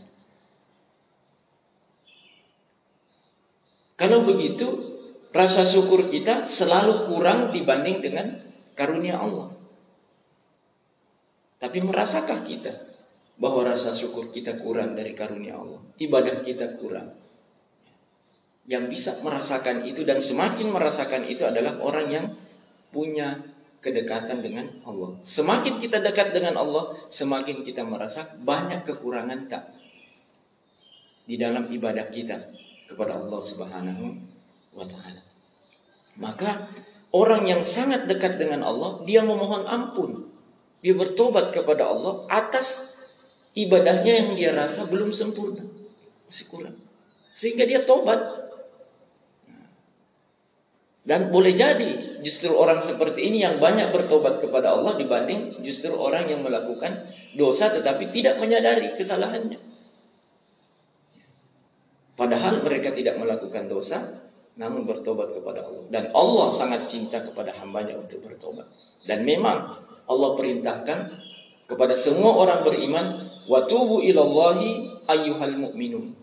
Kalau 3.99 4.23
begitu, 4.23 4.95
rasa 5.35 5.67
syukur 5.67 6.07
kita 6.07 6.47
selalu 6.47 7.11
kurang 7.11 7.51
dibanding 7.51 7.99
dengan 7.99 8.39
karunia 8.71 9.19
Allah. 9.19 9.51
Tapi 11.59 11.83
merasakah 11.83 12.39
kita 12.47 12.71
bahwa 13.35 13.67
rasa 13.67 13.91
syukur 13.91 14.31
kita 14.31 14.55
kurang 14.63 14.95
dari 14.95 15.11
karunia 15.11 15.59
Allah. 15.59 15.83
Ibadah 15.99 16.39
kita 16.39 16.79
kurang. 16.79 17.11
Yang 18.63 18.83
bisa 18.95 19.11
merasakan 19.19 19.83
itu 19.83 20.07
dan 20.07 20.23
semakin 20.23 20.71
merasakan 20.71 21.27
itu 21.27 21.43
adalah 21.43 21.75
orang 21.83 22.07
yang 22.07 22.25
punya 22.95 23.43
kedekatan 23.79 24.43
dengan 24.43 24.67
Allah. 24.83 25.15
Semakin 25.23 25.79
kita 25.79 26.03
dekat 26.03 26.35
dengan 26.35 26.59
Allah, 26.59 26.95
semakin 27.07 27.63
kita 27.63 27.87
merasa 27.87 28.27
banyak 28.43 28.83
kekurangan 28.83 29.47
tak 29.47 29.71
di 31.23 31.39
dalam 31.39 31.71
ibadah 31.71 32.11
kita 32.11 32.51
kepada 32.89 33.15
Allah 33.15 33.39
Subhanahu 33.39 34.05
wa 34.75 34.85
taala. 34.89 35.21
Maka 36.19 36.67
orang 37.15 37.47
yang 37.47 37.61
sangat 37.63 38.09
dekat 38.09 38.35
dengan 38.35 38.67
Allah, 38.67 38.99
dia 39.07 39.23
memohon 39.23 39.63
ampun. 39.69 40.27
Dia 40.79 40.95
bertobat 40.95 41.51
kepada 41.51 41.87
Allah 41.87 42.25
atas 42.31 42.97
ibadahnya 43.55 44.13
yang 44.25 44.29
dia 44.35 44.51
rasa 44.55 44.87
belum 44.87 45.11
sempurna, 45.11 45.63
masih 46.27 46.47
kurang. 46.49 46.75
Sehingga 47.29 47.63
dia 47.63 47.83
tobat. 47.85 48.19
Dan 51.05 51.31
boleh 51.33 51.55
jadi 51.55 52.08
justru 52.21 52.51
orang 52.51 52.79
seperti 52.83 53.31
ini 53.31 53.43
yang 53.43 53.57
banyak 53.57 53.91
bertobat 53.91 54.39
kepada 54.43 54.75
Allah 54.75 54.95
dibanding 54.95 55.59
justru 55.63 55.91
orang 55.95 56.27
yang 56.27 56.43
melakukan 56.43 57.09
dosa 57.35 57.71
tetapi 57.71 58.11
tidak 58.11 58.37
menyadari 58.37 58.91
kesalahannya. 58.93 59.59
Padahal 62.19 62.59
mereka 62.63 62.91
tidak 62.91 63.15
melakukan 63.15 63.71
dosa 63.71 64.27
namun 64.59 64.83
bertobat 64.83 65.31
kepada 65.31 65.63
Allah. 65.63 65.87
Dan 65.87 66.03
Allah 66.11 66.47
sangat 66.51 66.83
cinta 66.91 67.23
kepada 67.23 67.55
hambanya 67.55 67.95
untuk 67.95 68.19
bertobat. 68.27 68.67
Dan 69.07 69.23
memang 69.23 69.79
Allah 70.03 70.29
perintahkan 70.35 70.99
kepada 71.69 71.95
semua 71.95 72.35
orang 72.35 72.67
beriman 72.67 73.29
Watubu 73.49 74.05
ilallahi 74.05 74.85
ayyuhal 75.09 75.57
mu'minun. 75.57 76.13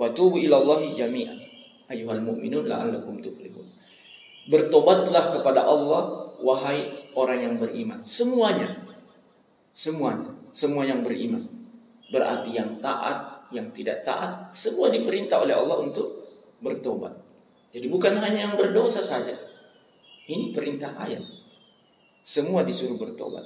Watubu 0.00 0.40
ilallahi 0.40 0.96
jami'an. 0.96 1.36
Ayyuhal 1.84 2.24
mu'minun 2.24 2.64
la'allakum 2.64 3.20
tuflihun. 3.20 3.68
Bertobatlah 4.48 5.36
kepada 5.36 5.60
Allah 5.68 6.32
wahai 6.40 7.12
orang 7.12 7.38
yang 7.44 7.54
beriman. 7.60 8.00
Semuanya. 8.00 8.72
Semuanya. 9.76 10.32
Semua 10.56 10.88
yang 10.88 11.04
beriman. 11.04 11.44
Berarti 12.08 12.56
yang 12.56 12.80
taat, 12.80 13.48
yang 13.52 13.68
tidak 13.68 14.00
taat, 14.00 14.56
semua 14.56 14.88
diperintah 14.88 15.44
oleh 15.44 15.52
Allah 15.52 15.84
untuk 15.84 16.08
bertobat. 16.64 17.12
Jadi 17.68 17.86
bukan 17.92 18.16
hanya 18.16 18.48
yang 18.48 18.54
berdosa 18.56 19.04
saja. 19.04 19.36
Ini 20.24 20.56
perintah 20.56 20.96
ayat. 20.96 21.20
Semua 22.24 22.64
disuruh 22.64 22.96
bertobat. 22.96 23.44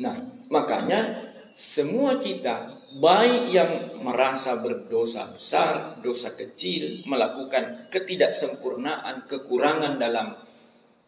Nah, 0.00 0.16
makanya 0.48 1.32
semua 1.52 2.16
kita 2.20 2.81
baik 2.98 3.52
yang 3.52 3.72
merasa 4.02 4.58
berdosa 4.58 5.30
besar, 5.30 6.00
dosa 6.02 6.34
kecil, 6.34 7.06
melakukan 7.08 7.88
ketidaksempurnaan, 7.88 9.30
kekurangan 9.30 9.96
dalam 9.96 10.36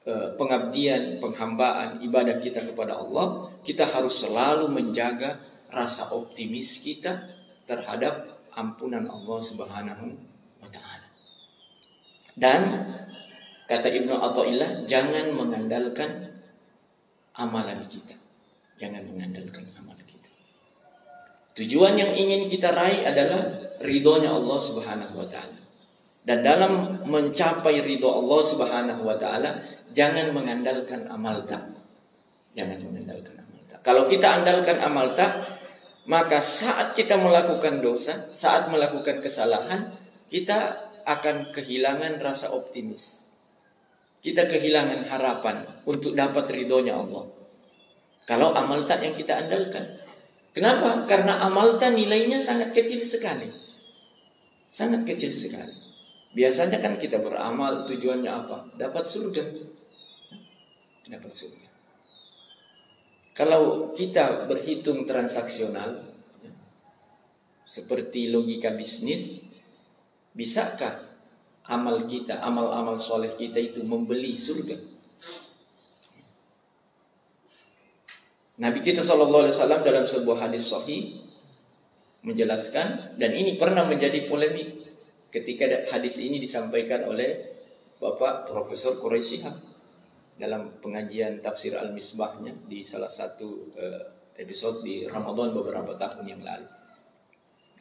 uh, 0.06 0.28
pengabdian, 0.38 1.18
penghambaan, 1.18 2.00
ibadah 2.00 2.40
kita 2.40 2.64
kepada 2.64 2.96
Allah, 3.00 3.52
kita 3.66 3.88
harus 3.90 4.24
selalu 4.24 4.70
menjaga 4.70 5.40
rasa 5.72 6.12
optimis 6.14 6.80
kita 6.80 7.24
terhadap 7.68 8.28
ampunan 8.54 9.08
Allah 9.10 9.38
Subhanahu 9.40 10.06
wa. 10.62 10.68
Dan 12.34 12.60
kata 13.70 13.88
Ibnu 13.90 14.14
Athaillah, 14.18 14.82
jangan 14.86 15.30
mengandalkan 15.34 16.34
amalan 17.34 17.86
kita 17.86 18.24
Jangan 18.74 19.06
mengandalkan 19.06 19.64
amal 19.78 19.94
kita. 19.94 20.03
Tujuan 21.54 21.94
yang 21.94 22.10
ingin 22.10 22.50
kita 22.50 22.74
raih 22.74 23.06
adalah 23.06 23.46
ridhonya 23.78 24.34
Allah 24.34 24.58
Subhanahu 24.58 25.14
wa 25.22 25.26
taala. 25.30 25.58
Dan 26.24 26.42
dalam 26.42 27.04
mencapai 27.06 27.78
ridho 27.84 28.10
Allah 28.10 28.40
Subhanahu 28.42 29.02
wa 29.06 29.14
taala, 29.14 29.62
jangan 29.94 30.34
mengandalkan 30.34 31.06
amal 31.06 31.46
tak. 31.46 31.62
Jangan 32.58 32.82
mengandalkan 32.82 33.38
amal 33.38 33.60
tak. 33.70 33.78
Kalau 33.86 34.10
kita 34.10 34.42
andalkan 34.42 34.82
amal 34.82 35.14
tak, 35.14 35.54
maka 36.10 36.42
saat 36.42 36.98
kita 36.98 37.14
melakukan 37.14 37.78
dosa, 37.78 38.34
saat 38.34 38.66
melakukan 38.66 39.22
kesalahan, 39.22 39.94
kita 40.26 40.90
akan 41.06 41.54
kehilangan 41.54 42.18
rasa 42.18 42.50
optimis. 42.50 43.22
Kita 44.24 44.48
kehilangan 44.48 45.12
harapan 45.12 45.84
untuk 45.84 46.16
dapat 46.16 46.48
ridhonya 46.48 46.96
Allah. 46.96 47.28
Kalau 48.24 48.56
amal 48.56 48.88
tak 48.88 49.04
yang 49.04 49.12
kita 49.12 49.36
andalkan. 49.36 50.00
Kenapa? 50.54 51.02
Karena 51.02 51.42
amal 51.42 51.82
tak 51.82 51.98
nilainya 51.98 52.38
sangat 52.38 52.70
kecil 52.70 53.02
sekali. 53.02 53.50
Sangat 54.70 55.02
kecil 55.02 55.34
sekali. 55.34 55.74
Biasanya 56.30 56.78
kan 56.78 56.94
kita 56.94 57.18
beramal 57.18 57.82
tujuannya 57.90 58.30
apa? 58.30 58.70
Dapat 58.78 59.04
surga. 59.06 59.42
Dapat 61.10 61.32
surga. 61.34 61.66
Kalau 63.34 63.90
kita 63.90 64.46
berhitung 64.46 65.02
transaksional, 65.02 66.06
seperti 67.66 68.30
logika 68.30 68.70
bisnis, 68.70 69.42
bisakah 70.38 71.02
amal 71.66 72.06
kita, 72.06 72.38
amal-amal 72.38 72.94
soleh 72.94 73.34
kita 73.34 73.58
itu 73.58 73.82
membeli 73.82 74.38
surga. 74.38 74.93
Nabi 78.54 78.86
kita 78.86 79.02
Shallallahu 79.02 79.50
Alaihi 79.50 79.54
Wasallam 79.58 79.82
dalam 79.82 80.06
sebuah 80.06 80.46
hadis 80.46 80.70
sahih 80.70 81.18
menjelaskan 82.22 83.18
dan 83.18 83.34
ini 83.34 83.58
pernah 83.58 83.82
menjadi 83.82 84.30
polemik 84.30 84.94
ketika 85.34 85.90
hadis 85.90 86.22
ini 86.22 86.38
disampaikan 86.38 87.02
oleh 87.10 87.50
Bapak 87.98 88.46
Profesor 88.46 88.94
Quraisy 88.94 89.42
dalam 90.38 90.78
pengajian 90.78 91.42
tafsir 91.42 91.74
Al-Misbahnya 91.74 92.54
di 92.70 92.86
salah 92.86 93.10
satu 93.10 93.74
uh, 93.74 94.02
episode 94.38 94.86
di 94.86 95.02
Ramadan 95.02 95.50
beberapa 95.50 95.98
tahun 95.98 96.22
yang 96.22 96.42
lalu. 96.46 96.70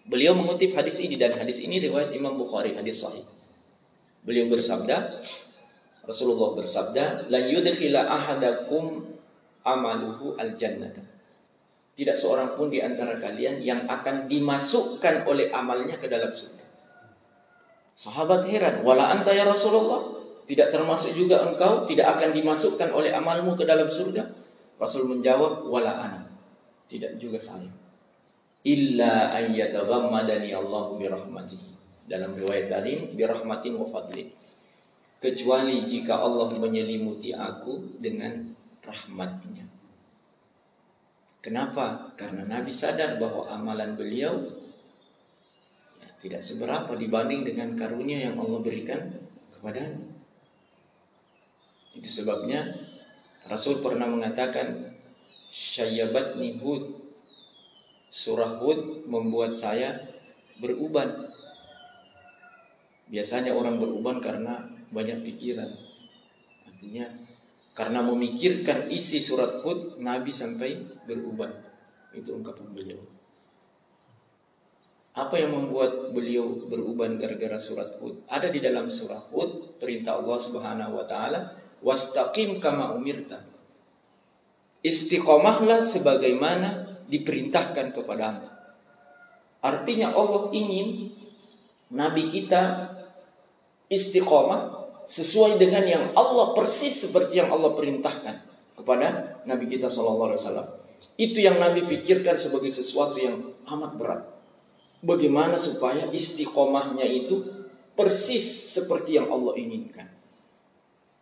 Beliau 0.09 0.33
mengutip 0.33 0.73
hadis 0.73 0.97
ini 1.05 1.21
dan 1.21 1.37
hadis 1.37 1.61
ini 1.61 1.77
riwayat 1.77 2.09
Imam 2.17 2.33
Bukhari 2.33 2.73
hadis 2.73 2.97
sahih. 2.97 3.23
Beliau 4.25 4.49
bersabda, 4.49 5.21
Rasulullah 6.03 6.57
bersabda, 6.57 7.29
"La 7.29 7.39
yudkhila 7.45 8.09
ahadakum 8.09 9.12
amaluhu 9.63 10.35
al-jannata." 10.37 11.01
Tidak 11.93 12.17
seorang 12.17 12.57
pun 12.57 12.73
di 12.73 12.81
antara 12.81 13.21
kalian 13.21 13.61
yang 13.61 13.85
akan 13.85 14.25
dimasukkan 14.25 15.29
oleh 15.29 15.53
amalnya 15.53 15.97
ke 16.01 16.09
dalam 16.09 16.33
surga. 16.33 16.65
Sahabat 17.93 18.49
heran, 18.49 18.81
"Wala 18.81 19.13
anta 19.13 19.29
ya 19.29 19.45
Rasulullah?" 19.45 20.01
Tidak 20.43 20.67
termasuk 20.75 21.15
juga 21.15 21.39
engkau 21.47 21.87
tidak 21.87 22.19
akan 22.19 22.35
dimasukkan 22.35 22.91
oleh 22.91 23.15
amalmu 23.15 23.55
ke 23.55 23.63
dalam 23.63 23.87
surga? 23.87 24.27
Rasul 24.75 25.07
menjawab, 25.07 25.63
"Wala 25.71 26.03
ana." 26.03 26.19
Tidak 26.91 27.15
juga 27.15 27.39
saya. 27.39 27.71
Illa 28.67 29.31
ayyataghammadani 29.31 30.51
Allahu 30.51 30.99
bi 30.99 31.07
rahmatihi 31.07 31.73
dalam 32.07 32.35
riwayat 32.35 32.67
lain 32.67 33.15
birahmatin 33.15 33.79
wa 33.79 33.87
fadli 33.87 34.31
kecuali 35.23 35.87
jika 35.87 36.19
Allah 36.19 36.51
menyelimuti 36.51 37.31
aku 37.31 37.99
dengan 37.99 38.52
rahmatnya. 38.83 39.65
Kenapa? 41.43 42.15
Karena 42.15 42.47
Nabi 42.47 42.71
sadar 42.71 43.19
bahwa 43.19 43.51
amalan 43.51 43.99
beliau 43.99 44.47
ya, 45.99 46.07
tidak 46.23 46.39
seberapa 46.39 46.95
dibanding 46.95 47.43
dengan 47.43 47.75
karunia 47.75 48.31
yang 48.31 48.39
Allah 48.39 48.63
berikan 48.63 49.11
kepadanya. 49.51 50.07
Itu 51.93 52.07
sebabnya 52.07 52.63
Rasul 53.43 53.83
pernah 53.83 54.07
mengatakan 54.07 54.95
Syayyabatni 55.51 56.63
Hud. 56.63 57.03
Surah 58.07 58.57
Hud 58.63 59.03
membuat 59.05 59.51
saya 59.51 59.99
beruban. 60.63 61.27
Biasanya 63.11 63.51
orang 63.51 63.77
beruban 63.77 64.23
karena 64.23 64.63
banyak 64.95 65.21
pikiran. 65.27 65.69
Artinya 66.65 67.22
karena 67.73 68.05
memikirkan 68.05 68.89
isi 68.93 69.17
surat 69.17 69.65
Hud, 69.65 69.97
Nabi 69.97 70.29
sampai 70.29 70.77
beruban. 71.09 71.49
Itu 72.13 72.37
ungkapan 72.37 72.69
beliau. 72.69 73.01
Apa 75.13 75.37
yang 75.37 75.53
membuat 75.53 76.09
beliau 76.13 76.69
beruban 76.69 77.17
gara-gara 77.17 77.57
surat 77.57 77.93
Hud? 78.01 78.25
Ada 78.29 78.49
di 78.49 78.61
dalam 78.61 78.89
surat 78.89 79.29
Hud 79.29 79.77
perintah 79.77 80.17
Allah 80.17 80.37
Subhanahu 80.37 80.97
wa 80.97 81.05
taala, 81.05 81.53
"Wastaqim 81.81 82.57
kama 82.57 82.93
umirta." 82.97 83.41
Istiqomahlah 84.81 85.81
sebagaimana 85.81 87.01
diperintahkan 87.09 87.93
kepadamu. 87.93 88.49
Artinya 89.63 90.11
Allah 90.11 90.49
ingin 90.51 91.13
Nabi 91.93 92.27
kita 92.33 92.91
istiqomah 93.87 94.82
sesuai 95.07 95.59
dengan 95.59 95.83
yang 95.83 96.05
Allah 96.15 96.55
persis 96.55 97.07
seperti 97.07 97.39
yang 97.43 97.51
Allah 97.51 97.75
perintahkan 97.75 98.35
kepada 98.77 99.39
Nabi 99.45 99.65
kita 99.69 99.87
Shallallahu 99.87 100.33
Alaihi 100.33 100.41
Wasallam. 100.41 100.67
Itu 101.13 101.37
yang 101.39 101.61
Nabi 101.61 101.85
pikirkan 101.85 102.35
sebagai 102.39 102.73
sesuatu 102.73 103.21
yang 103.21 103.37
amat 103.69 103.91
berat. 103.95 104.21
Bagaimana 105.03 105.59
supaya 105.59 106.09
istiqomahnya 106.09 107.05
itu 107.05 107.43
persis 107.93 108.73
seperti 108.73 109.19
yang 109.19 109.29
Allah 109.29 109.53
inginkan. 109.59 110.09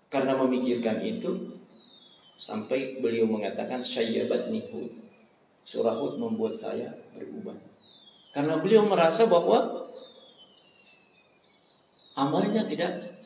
Karena 0.07 0.37
memikirkan 0.39 1.03
itu 1.03 1.55
sampai 2.39 2.99
beliau 2.99 3.27
mengatakan 3.27 3.83
syayyabat 3.83 4.51
nihud. 4.51 4.91
Surah 5.67 5.95
Hud 5.95 6.19
membuat 6.19 6.55
saya 6.55 6.91
berubah. 7.15 7.55
Karena 8.31 8.59
beliau 8.59 8.87
merasa 8.87 9.27
bahwa 9.27 9.87
amalnya 12.15 12.63
tidak 12.63 13.20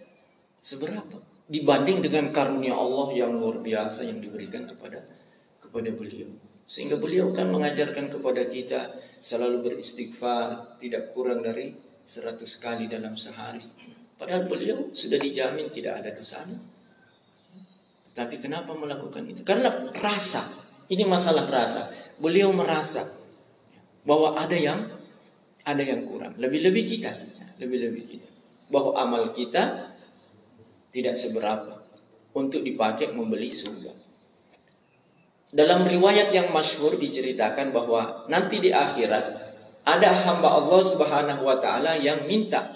seberapa 0.65 1.21
dibanding 1.45 2.01
dengan 2.01 2.33
karunia 2.33 2.73
Allah 2.73 3.13
yang 3.13 3.37
luar 3.37 3.61
biasa 3.61 4.01
yang 4.01 4.17
diberikan 4.17 4.65
kepada 4.65 5.05
kepada 5.61 5.93
beliau. 5.93 6.25
Sehingga 6.65 6.97
beliau 6.97 7.29
kan 7.29 7.53
mengajarkan 7.53 8.09
kepada 8.09 8.49
kita 8.49 8.97
selalu 9.21 9.69
beristighfar 9.69 10.81
tidak 10.81 11.13
kurang 11.13 11.45
dari 11.45 11.77
seratus 12.01 12.57
kali 12.57 12.89
dalam 12.89 13.13
sehari. 13.13 13.61
Padahal 14.17 14.49
beliau 14.49 14.89
sudah 14.89 15.21
dijamin 15.21 15.69
tidak 15.69 16.01
ada 16.01 16.09
dosanya. 16.17 16.57
Tetapi 18.09 18.41
kenapa 18.41 18.73
melakukan 18.73 19.21
itu? 19.29 19.45
Karena 19.45 19.69
rasa. 20.01 20.41
Ini 20.89 21.05
masalah 21.05 21.45
rasa. 21.45 21.93
Beliau 22.17 22.49
merasa 22.49 23.05
bahwa 24.01 24.33
ada 24.33 24.57
yang 24.57 24.89
ada 25.61 25.83
yang 25.85 26.09
kurang. 26.09 26.33
Lebih-lebih 26.41 26.83
kita, 26.89 27.11
lebih-lebih 27.61 28.03
kita 28.09 28.29
bahwa 28.69 28.97
amal 28.97 29.29
kita 29.33 29.93
tidak 30.95 31.19
seberapa 31.19 31.75
untuk 32.31 32.63
dipakai 32.63 33.11
membeli 33.11 33.51
surga. 33.51 33.91
Dalam 35.51 35.83
riwayat 35.83 36.31
yang 36.31 36.55
masyhur 36.55 36.95
diceritakan 36.95 37.75
bahwa 37.75 38.23
nanti 38.31 38.63
di 38.63 38.71
akhirat 38.71 39.43
ada 39.83 40.09
hamba 40.23 40.55
Allah 40.55 40.81
Subhanahu 40.83 41.43
wa 41.43 41.59
taala 41.59 41.99
yang 41.99 42.23
minta 42.23 42.75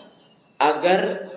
agar 0.60 1.32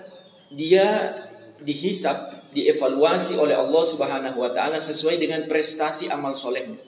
dia 0.50 1.18
dihisap, 1.62 2.50
dievaluasi 2.50 3.38
oleh 3.38 3.54
Allah 3.54 3.84
Subhanahu 3.86 4.38
wa 4.42 4.50
taala 4.50 4.82
sesuai 4.82 5.22
dengan 5.22 5.46
prestasi 5.46 6.10
amal 6.10 6.34
solehnya. 6.34 6.82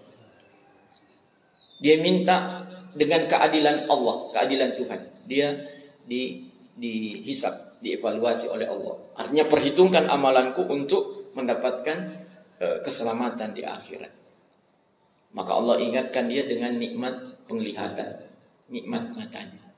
Dia 1.78 1.98
minta 2.02 2.66
dengan 2.94 3.26
keadilan 3.26 3.90
Allah, 3.90 4.30
keadilan 4.38 4.70
Tuhan. 4.78 5.00
Dia 5.26 5.48
di 6.06 6.43
dihisap, 6.74 7.78
dievaluasi 7.82 8.50
oleh 8.50 8.66
Allah. 8.66 8.98
Artinya 9.14 9.46
perhitungkan 9.46 10.10
amalanku 10.10 10.66
untuk 10.66 11.30
mendapatkan 11.38 12.26
uh, 12.58 12.78
keselamatan 12.82 13.54
di 13.54 13.62
akhirat. 13.62 14.10
Maka 15.34 15.50
Allah 15.54 15.82
ingatkan 15.82 16.30
dia 16.30 16.46
dengan 16.46 16.78
nikmat 16.78 17.46
penglihatan, 17.50 18.26
nikmat 18.70 19.14
matanya. 19.14 19.74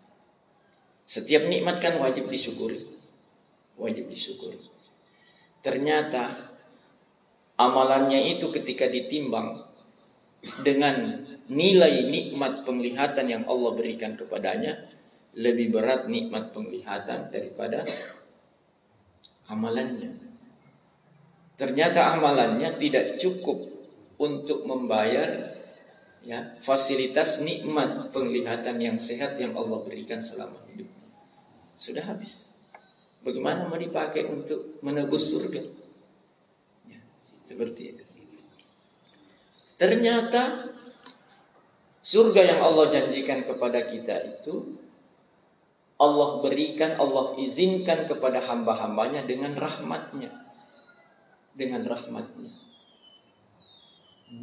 Setiap 1.07 1.49
nikmat 1.49 1.81
kan 1.81 1.97
wajib 1.97 2.29
disyukuri. 2.29 2.83
Wajib 3.77 4.09
disyukuri. 4.09 4.61
Ternyata 5.65 6.29
amalannya 7.57 8.37
itu 8.37 8.53
ketika 8.53 8.85
ditimbang 8.89 9.65
dengan 10.61 11.25
nilai 11.49 12.07
nikmat 12.11 12.67
penglihatan 12.69 13.27
yang 13.27 13.43
Allah 13.49 13.71
berikan 13.73 14.19
kepadanya, 14.19 14.77
lebih 15.37 15.69
berat 15.69 16.09
nikmat 16.09 16.57
penglihatan 16.57 17.29
daripada 17.29 17.85
amalannya. 19.53 20.17
Ternyata 21.61 22.17
amalannya 22.17 22.81
tidak 22.81 23.21
cukup 23.21 23.61
untuk 24.17 24.65
membayar 24.65 25.57
ya 26.25 26.57
fasilitas 26.65 27.45
nikmat 27.45 28.11
penglihatan 28.11 28.81
yang 28.81 28.97
sehat 28.97 29.37
yang 29.37 29.53
Allah 29.53 29.85
berikan 29.85 30.25
selama 30.25 30.57
hidup. 30.73 30.89
Sudah 31.77 32.05
habis. 32.09 32.51
Bagaimana 33.21 33.69
mau 33.69 33.77
dipakai 33.77 34.25
untuk 34.25 34.81
menebus 34.81 35.37
surga? 35.37 35.61
Ya, 36.89 37.01
seperti 37.45 37.83
itu. 37.93 38.05
Ternyata 39.77 40.73
surga 42.01 42.41
yang 42.57 42.61
Allah 42.65 42.89
janjikan 42.89 43.45
kepada 43.45 43.85
kita 43.85 44.41
itu 44.41 44.86
Allah 45.97 46.45
berikan, 46.45 47.01
Allah 47.01 47.33
izinkan 47.41 48.05
kepada 48.05 48.45
hamba-hambanya 48.45 49.25
dengan 49.25 49.57
rahmatnya. 49.57 50.29
Dengan 51.57 51.89
rahmatnya. 51.89 52.53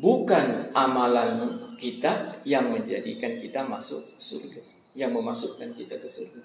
Bukan 0.01 0.74
amalan 0.74 1.62
kita 1.78 2.41
yang 2.41 2.74
menjadikan 2.74 3.38
kita 3.38 3.62
masuk 3.62 4.01
surga. 4.18 4.66
Yang 4.97 5.12
memasukkan 5.14 5.70
kita 5.78 6.01
ke 6.01 6.10
surga. 6.10 6.41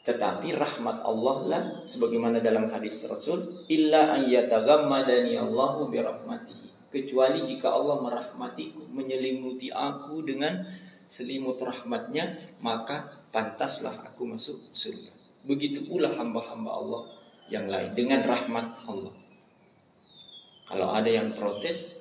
Tetapi 0.00 0.56
rahmat 0.56 1.04
Allah 1.04 1.36
lah 1.46 1.62
sebagaimana 1.84 2.40
dalam 2.40 2.72
hadis 2.72 3.04
Rasul, 3.04 3.64
illa 3.68 4.16
ayyatagammadani 4.16 5.36
Allahu 5.40 5.92
birahmatihi. 5.92 6.90
Kecuali 6.90 7.46
jika 7.46 7.70
Allah 7.70 8.02
merahmatiku, 8.02 8.90
menyelimuti 8.90 9.70
aku 9.70 10.26
dengan 10.26 10.66
selimut 11.10 11.58
rahmatnya 11.58 12.54
maka 12.62 13.10
pantaslah 13.34 14.06
aku 14.06 14.30
masuk 14.30 14.62
surga. 14.70 15.10
Begitu 15.42 15.90
pula 15.90 16.14
hamba-hamba 16.14 16.70
Allah 16.70 17.02
yang 17.50 17.66
lain 17.66 17.98
dengan 17.98 18.22
rahmat 18.22 18.86
Allah. 18.86 19.14
Kalau 20.70 20.94
ada 20.94 21.10
yang 21.10 21.34
protes, 21.34 21.98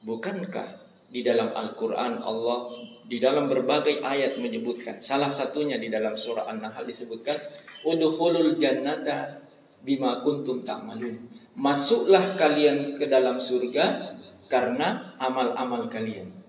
bukankah 0.00 0.80
di 1.12 1.20
dalam 1.20 1.52
Al-Quran 1.52 2.24
Allah 2.24 2.72
di 3.04 3.18
dalam 3.18 3.50
berbagai 3.50 4.00
ayat 4.00 4.38
menyebutkan 4.38 5.02
salah 5.02 5.28
satunya 5.28 5.76
di 5.76 5.90
dalam 5.90 6.14
surah 6.14 6.46
An-Nahl 6.46 6.86
disebutkan 6.86 7.34
udhulul 7.82 8.54
jannata 8.54 9.42
bima 9.82 10.22
kuntum 10.22 10.62
ta'malun 10.62 11.18
masuklah 11.58 12.38
kalian 12.38 12.94
ke 12.94 13.10
dalam 13.10 13.42
surga 13.42 14.14
karena 14.46 15.18
amal-amal 15.18 15.90
kalian 15.90 16.39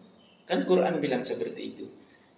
Kan 0.52 0.68
Quran 0.68 1.00
bilang 1.00 1.24
seperti 1.24 1.62
itu. 1.64 1.88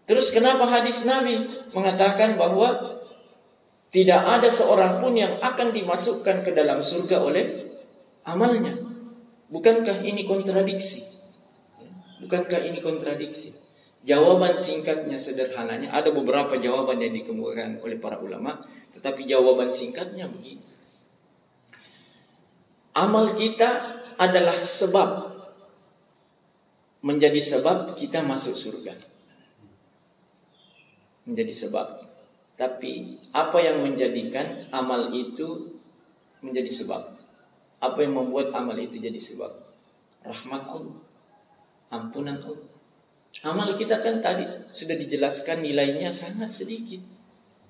Terus 0.06 0.30
kenapa 0.30 0.70
hadis 0.70 1.02
Nabi 1.02 1.50
mengatakan 1.74 2.38
bahwa 2.38 3.02
tidak 3.90 4.22
ada 4.22 4.54
seorang 4.54 5.02
pun 5.02 5.18
yang 5.18 5.42
akan 5.42 5.74
dimasukkan 5.74 6.46
ke 6.46 6.54
dalam 6.54 6.86
surga 6.86 7.18
oleh 7.26 7.74
amalnya? 8.30 8.78
Bukankah 9.50 10.06
ini 10.06 10.30
kontradiksi? 10.30 11.02
Bukankah 12.22 12.62
ini 12.62 12.86
kontradiksi? 12.86 13.50
Jawaban 14.06 14.62
singkatnya 14.62 15.18
sederhananya 15.18 15.90
ada 15.90 16.14
beberapa 16.14 16.54
jawaban 16.62 17.02
yang 17.02 17.18
dikemukakan 17.18 17.82
oleh 17.82 17.98
para 17.98 18.22
ulama, 18.22 18.62
tetapi 18.94 19.26
jawaban 19.26 19.74
singkatnya 19.74 20.30
begini. 20.30 20.70
Amal 22.94 23.34
kita 23.34 24.04
adalah 24.22 24.54
sebab 24.62 25.33
menjadi 27.04 27.38
sebab 27.44 28.00
kita 28.00 28.24
masuk 28.24 28.56
surga. 28.56 28.96
Menjadi 31.28 31.54
sebab. 31.68 31.88
Tapi 32.56 33.20
apa 33.36 33.60
yang 33.60 33.84
menjadikan 33.84 34.72
amal 34.72 35.12
itu 35.12 35.76
menjadi 36.40 36.72
sebab? 36.72 37.04
Apa 37.84 38.00
yang 38.08 38.16
membuat 38.16 38.56
amal 38.56 38.80
itu 38.80 39.04
jadi 39.04 39.20
sebab? 39.20 39.52
Rahmat 40.24 40.64
Allah. 40.72 40.98
Ampunan 41.92 42.40
Allah. 42.40 42.72
Amal 43.44 43.76
kita 43.76 44.00
kan 44.00 44.24
tadi 44.24 44.48
sudah 44.72 44.96
dijelaskan 44.96 45.60
nilainya 45.60 46.08
sangat 46.08 46.56
sedikit. 46.56 47.04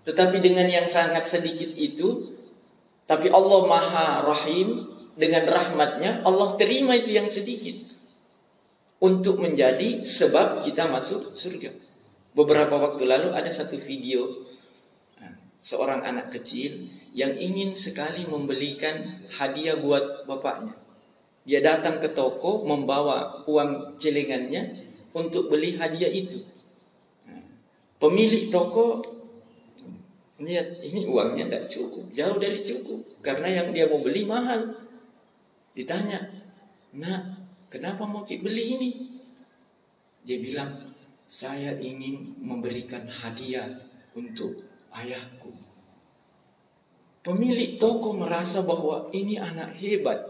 Tetapi 0.06 0.38
dengan 0.44 0.70
yang 0.70 0.86
sangat 0.86 1.26
sedikit 1.26 1.74
itu, 1.74 2.36
tapi 3.10 3.32
Allah 3.34 3.62
Maha 3.66 4.08
Rahim 4.28 4.92
dengan 5.16 5.48
rahmatnya, 5.48 6.22
Allah 6.28 6.60
terima 6.60 6.94
itu 7.00 7.16
yang 7.16 7.32
sedikit 7.32 7.93
untuk 9.04 9.44
menjadi 9.44 10.00
sebab 10.08 10.64
kita 10.64 10.88
masuk 10.88 11.36
surga. 11.36 11.76
Beberapa 12.32 12.80
waktu 12.80 13.04
lalu 13.04 13.36
ada 13.36 13.52
satu 13.52 13.76
video 13.76 14.48
nah, 15.20 15.36
seorang 15.60 16.08
anak 16.08 16.32
kecil 16.32 16.88
yang 17.12 17.36
ingin 17.36 17.76
sekali 17.76 18.24
membelikan 18.24 19.28
hadiah 19.28 19.76
buat 19.76 20.24
bapaknya. 20.24 20.80
Dia 21.44 21.60
datang 21.60 22.00
ke 22.00 22.16
toko 22.16 22.64
membawa 22.64 23.44
uang 23.44 24.00
celengannya 24.00 24.88
untuk 25.12 25.52
beli 25.52 25.76
hadiah 25.76 26.08
itu. 26.08 26.40
Nah, 27.28 27.44
pemilik 28.00 28.48
toko 28.48 29.04
lihat 30.40 30.80
ini 30.80 31.04
uangnya 31.04 31.52
tidak 31.52 31.66
cukup, 31.68 32.08
jauh 32.16 32.40
dari 32.40 32.64
cukup 32.64 33.04
karena 33.20 33.62
yang 33.62 33.68
dia 33.76 33.86
mau 33.92 34.00
beli 34.00 34.24
mahal. 34.24 34.80
Ditanya, 35.76 36.24
nak 36.96 37.33
Kenapa 37.74 38.06
mau 38.06 38.22
beli 38.22 38.78
ini? 38.78 38.92
Dia 40.22 40.38
bilang, 40.38 40.94
saya 41.26 41.74
ingin 41.82 42.38
memberikan 42.38 43.10
hadiah 43.10 43.66
untuk 44.14 44.62
ayahku. 44.94 45.50
Pemilik 47.26 47.82
toko 47.82 48.14
merasa 48.14 48.62
bahwa 48.62 49.10
ini 49.10 49.42
anak 49.42 49.74
hebat. 49.82 50.22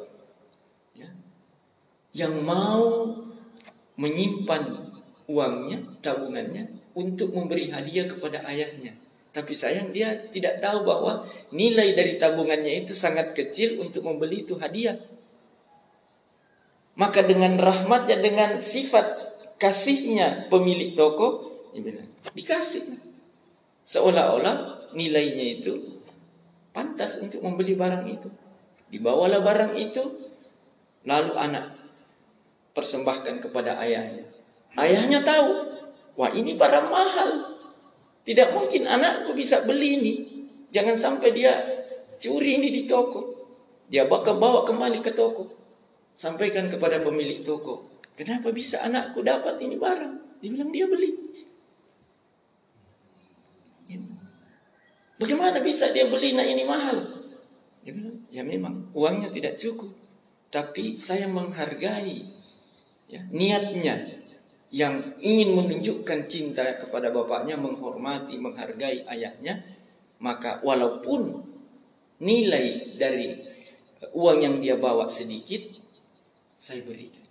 Ya, 0.95 1.11
yang 2.15 2.39
mau 2.47 3.11
menyimpan 3.99 4.95
uangnya, 5.27 5.83
tabungannya 5.99 6.79
untuk 6.95 7.35
memberi 7.35 7.67
hadiah 7.67 8.07
kepada 8.07 8.39
ayahnya. 8.47 8.95
Tapi 9.35 9.51
sayang 9.51 9.91
dia 9.91 10.31
tidak 10.31 10.63
tahu 10.63 10.87
bahwa 10.87 11.27
nilai 11.51 11.91
dari 11.91 12.15
tabungannya 12.15 12.87
itu 12.87 12.95
sangat 12.95 13.35
kecil 13.35 13.83
untuk 13.83 14.07
membeli 14.07 14.47
itu 14.47 14.55
hadiah. 14.55 14.95
Maka 16.93 17.25
dengan 17.25 17.57
rahmatnya, 17.57 18.21
dengan 18.21 18.61
sifat 18.61 19.05
kasihnya 19.57 20.49
pemilik 20.53 20.93
toko, 20.93 21.49
dikasih. 22.37 23.01
Seolah-olah 23.83 24.89
nilainya 24.93 25.59
itu 25.59 26.01
pantas 26.69 27.17
untuk 27.17 27.41
membeli 27.41 27.73
barang 27.73 28.05
itu. 28.05 28.29
Dibawalah 28.93 29.41
barang 29.41 29.73
itu, 29.73 30.03
lalu 31.05 31.33
anak 31.33 31.73
persembahkan 32.77 33.41
kepada 33.41 33.81
ayahnya. 33.81 34.29
Ayahnya 34.77 35.25
tahu, 35.25 35.49
wah 36.17 36.29
ini 36.33 36.53
barang 36.53 36.87
mahal. 36.89 37.57
Tidak 38.23 38.53
mungkin 38.53 38.85
anakku 38.85 39.33
bisa 39.33 39.65
beli 39.65 39.89
ini. 40.01 40.13
Jangan 40.73 40.95
sampai 40.97 41.29
dia 41.33 41.53
curi 42.21 42.61
ini 42.61 42.69
di 42.73 42.85
toko. 42.85 43.33
Dia 43.89 44.09
bakal 44.09 44.37
bawa 44.41 44.65
kembali 44.65 45.01
ke 45.05 45.13
toko. 45.13 45.62
Sampaikan 46.14 46.70
kepada 46.70 47.01
pemilik 47.01 47.41
toko. 47.41 47.89
Kenapa 48.14 48.53
bisa 48.53 48.86
anakku 48.86 49.26
dapat 49.26 49.57
ini 49.61 49.76
barang? 49.78 50.39
Dia 50.39 50.49
bilang 50.53 50.70
dia 50.70 50.86
beli. 50.86 51.11
Bagaimana 55.24 55.64
bisa 55.64 55.88
dia 55.95 56.09
beli 56.11 56.36
nah 56.36 56.43
ini 56.43 56.68
mahal? 56.68 56.99
Dia 57.86 57.95
bilang, 57.95 58.28
ya 58.28 58.43
memang 58.43 58.91
uangnya 58.91 59.32
tidak 59.32 59.55
cukup. 59.55 59.95
Tapi 60.51 60.99
saya 60.99 61.32
menghargai 61.32 62.28
ya, 63.07 63.24
niatnya 63.32 64.03
yang 64.74 65.16
ingin 65.22 65.53
menunjukkan 65.53 66.28
cinta 66.28 66.66
kepada 66.82 67.14
bapaknya, 67.14 67.55
menghormati, 67.55 68.36
menghargai 68.41 69.05
ayahnya, 69.05 69.61
maka 70.20 70.59
walaupun 70.66 71.45
nilai 72.20 72.97
dari 72.97 73.38
uang 74.11 74.38
yang 74.41 74.55
dia 74.59 74.76
bawa 74.76 75.05
sedikit, 75.07 75.61
saya 76.64 76.80
berikan. 76.88 77.28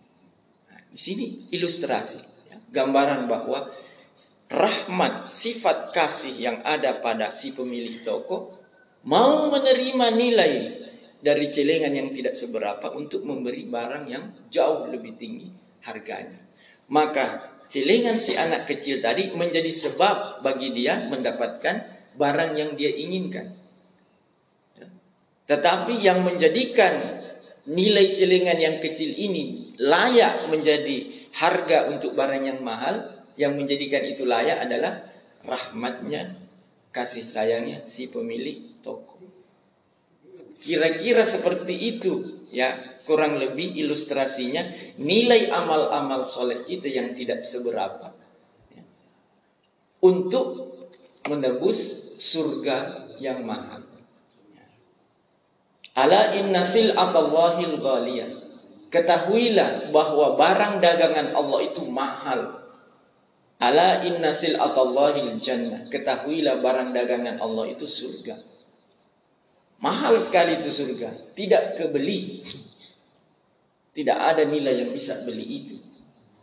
Nah, 0.69 0.85
di 0.93 0.99
sini 1.01 1.49
ilustrasi, 1.49 2.21
ya, 2.53 2.61
gambaran 2.69 3.25
bahwa 3.33 3.73
rahmat 4.53 5.25
sifat 5.25 5.97
kasih 5.97 6.37
yang 6.37 6.61
ada 6.61 7.01
pada 7.01 7.33
si 7.33 7.57
pemilik 7.57 8.05
toko 8.05 8.53
mau 9.09 9.49
menerima 9.49 10.07
nilai 10.13 10.53
dari 11.25 11.49
celengan 11.49 11.97
yang 11.97 12.13
tidak 12.13 12.37
seberapa 12.37 12.93
untuk 12.93 13.25
memberi 13.25 13.65
barang 13.65 14.05
yang 14.05 14.37
jauh 14.53 14.93
lebih 14.93 15.17
tinggi 15.17 15.49
harganya. 15.81 16.37
Maka 16.93 17.57
celengan 17.73 18.21
si 18.21 18.37
anak 18.37 18.69
kecil 18.69 19.01
tadi 19.01 19.33
menjadi 19.33 19.73
sebab 19.73 20.45
bagi 20.45 20.77
dia 20.77 21.09
mendapatkan 21.09 21.89
barang 22.21 22.53
yang 22.61 22.77
dia 22.77 22.93
inginkan. 22.93 23.57
Ya. 24.77 24.93
Tetapi 25.49 26.05
yang 26.05 26.21
menjadikan 26.21 27.22
nilai 27.69 28.11
celengan 28.11 28.59
yang 28.59 28.77
kecil 28.83 29.13
ini 29.15 29.75
layak 29.79 30.51
menjadi 30.51 31.29
harga 31.39 31.91
untuk 31.91 32.19
barang 32.19 32.43
yang 32.43 32.61
mahal, 32.61 33.07
yang 33.39 33.55
menjadikan 33.55 34.03
itu 34.03 34.27
layak 34.27 34.67
adalah 34.67 35.03
rahmatnya, 35.47 36.39
kasih 36.91 37.23
sayangnya 37.23 37.87
si 37.87 38.11
pemilik 38.11 38.83
toko. 38.83 39.19
Kira-kira 40.63 41.27
seperti 41.27 41.75
itu 41.75 42.47
ya 42.55 42.79
kurang 43.03 43.41
lebih 43.41 43.75
ilustrasinya 43.75 44.63
nilai 45.01 45.51
amal-amal 45.51 46.23
soleh 46.23 46.63
kita 46.63 46.87
yang 46.87 47.19
tidak 47.19 47.43
seberapa 47.43 48.15
untuk 50.03 50.75
menebus 51.27 51.79
surga 52.19 53.09
yang 53.23 53.47
mahal. 53.47 53.82
Ala 55.93 56.33
inna 56.33 56.65
sil'atallahil 56.65 57.77
ghaliyah. 57.77 58.31
Ketahuilah 58.93 59.93
bahwa 59.93 60.37
barang 60.37 60.81
dagangan 60.81 61.33
Allah 61.37 61.61
itu 61.65 61.83
mahal. 61.85 62.41
Ala 63.61 64.01
inna 64.05 64.33
sil'atallahil 64.33 65.37
jannah. 65.37 65.89
Ketahuilah 65.93 66.61
barang 66.65 66.97
dagangan 66.97 67.37
Allah 67.41 67.69
itu 67.69 67.85
surga. 67.85 68.41
Mahal 69.85 70.17
sekali 70.17 70.65
itu 70.65 70.73
surga. 70.73 71.35
Tidak 71.37 71.77
kebeli. 71.77 72.41
Tidak 73.93 74.17
ada 74.17 74.49
nilai 74.49 74.87
yang 74.87 74.91
bisa 74.97 75.21
beli 75.21 75.45
itu. 75.45 75.77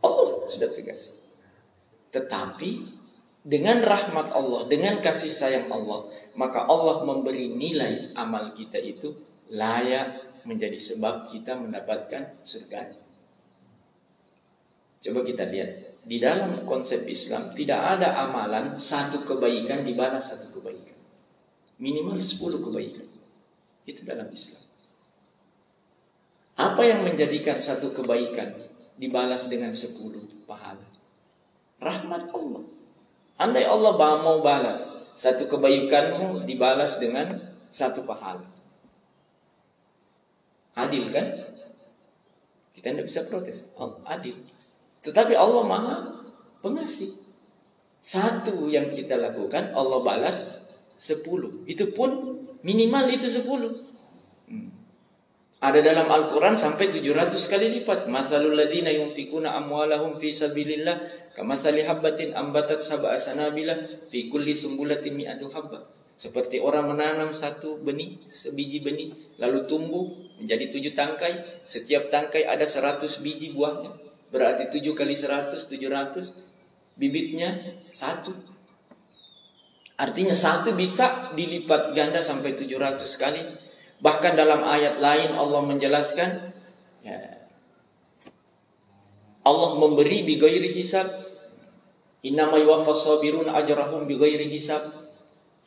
Allah 0.06 0.45
sudah 0.45 0.70
tegas. 0.70 1.10
Tetapi 2.14 2.72
dengan 3.41 3.82
rahmat 3.82 4.30
Allah, 4.36 4.70
dengan 4.70 5.02
kasih 5.02 5.34
sayang 5.34 5.72
Allah, 5.74 6.06
maka 6.38 6.68
Allah 6.70 7.02
memberi 7.08 7.50
nilai 7.50 8.14
amal 8.14 8.54
kita 8.54 8.78
itu 8.78 9.29
layak 9.50 10.41
menjadi 10.45 10.78
sebab 10.78 11.30
kita 11.30 11.58
mendapatkan 11.58 12.41
surga. 12.45 12.95
Coba 15.00 15.20
kita 15.24 15.47
lihat 15.47 16.02
di 16.04 16.18
dalam 16.20 16.68
konsep 16.68 17.08
Islam 17.08 17.56
tidak 17.56 17.80
ada 17.97 18.20
amalan 18.20 18.76
satu 18.76 19.24
kebaikan 19.24 19.86
dibalas 19.86 20.32
satu 20.34 20.60
kebaikan. 20.60 20.97
Minimal 21.80 22.20
10 22.20 22.60
kebaikan. 22.60 23.08
Itu 23.88 24.04
dalam 24.04 24.28
Islam. 24.28 24.60
Apa 26.60 26.84
yang 26.84 27.08
menjadikan 27.08 27.56
satu 27.64 27.95
kebaikan 27.95 28.52
dibalas 29.00 29.47
dengan 29.47 29.72
10 29.72 29.95
pahala? 30.43 30.84
Rahmat 31.80 32.36
Allah. 32.36 32.64
Andai 33.39 33.64
Allah 33.64 33.95
mau 34.20 34.43
balas 34.43 34.91
satu 35.16 35.47
kebaikanmu 35.47 36.43
dibalas 36.43 37.00
dengan 37.00 37.39
satu 37.72 38.04
pahala. 38.04 38.59
Adil 40.88 41.12
kan? 41.12 41.26
Kita 42.72 42.96
tidak 42.96 43.12
bisa 43.12 43.28
protes. 43.28 43.68
Oh, 43.76 44.00
adil. 44.08 44.40
Tetapi 45.04 45.36
Allah 45.36 45.64
maha 45.68 45.96
pengasih. 46.64 47.12
Satu 48.00 48.72
yang 48.72 48.96
kita 48.96 49.20
lakukan 49.20 49.76
Allah 49.76 50.00
balas 50.00 50.72
sepuluh. 50.96 51.68
Itu 51.68 51.92
pun 51.92 52.40
minimal 52.64 53.12
itu 53.12 53.28
sepuluh. 53.28 53.84
Hmm. 54.48 54.72
Ada 55.60 55.84
dalam 55.84 56.08
Al-Quran 56.08 56.56
sampai 56.56 56.88
700 56.88 57.36
kali 57.52 57.68
lipat. 57.80 58.08
Mathalul 58.08 58.56
ladhina 58.56 58.96
yunfikuna 58.96 59.52
amwalahum 59.60 60.16
fi 60.16 60.32
sabilillah. 60.32 61.28
Kamathali 61.36 61.84
habbatin 61.84 62.32
ambatat 62.32 62.80
sab'a 62.80 63.20
sanabila. 63.20 63.76
Fi 64.08 64.32
kulli 64.32 64.56
sumbulatin 64.56 65.20
mi'atu 65.20 65.52
habba. 65.52 65.84
Seperti 66.20 66.60
orang 66.60 66.96
menanam 66.96 67.32
satu 67.36 67.80
benih, 67.80 68.24
sebiji 68.24 68.80
benih. 68.84 69.12
Lalu 69.40 69.68
tumbuh 69.68 70.29
menjadi 70.40 70.72
tujuh 70.72 70.94
tangkai. 70.96 71.64
Setiap 71.68 72.08
tangkai 72.08 72.48
ada 72.48 72.64
seratus 72.64 73.20
biji 73.20 73.52
buahnya. 73.52 73.92
Berarti 74.32 74.72
7 74.72 74.96
kali 74.96 75.14
100, 75.14 75.68
700. 75.68 76.98
Bibitnya 77.00 77.80
satu. 77.92 78.36
Artinya 80.00 80.36
satu 80.36 80.72
bisa 80.76 81.36
dilipat 81.36 81.92
ganda 81.92 82.24
sampai 82.24 82.56
700 82.56 83.04
kali. 83.20 83.44
Bahkan 84.00 84.34
dalam 84.36 84.64
ayat 84.64 85.04
lain 85.04 85.36
Allah 85.36 85.60
menjelaskan. 85.64 86.56
Ya, 87.04 87.40
Allah 89.44 89.72
memberi 89.76 90.24
bigairi 90.24 90.72
hisab. 90.76 91.08
Innama 92.20 92.60
yuwaffas 92.60 93.08
sabirun 93.08 93.48
ajrahum 93.48 94.08
bigairi 94.08 94.48
hisab. 94.52 94.84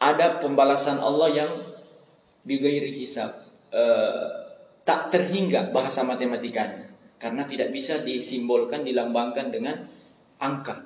Ada 0.00 0.40
pembalasan 0.44 1.00
Allah 1.00 1.28
yang 1.32 1.52
bigairi 2.44 2.92
hisab. 2.92 3.32
Uh, 3.72 4.41
tak 4.82 5.10
terhingga 5.14 5.70
bahasa 5.70 6.02
matematikanya. 6.02 6.90
Karena 7.18 7.46
tidak 7.46 7.70
bisa 7.70 8.02
disimbolkan, 8.02 8.82
dilambangkan 8.82 9.54
dengan 9.54 9.78
angka. 10.42 10.82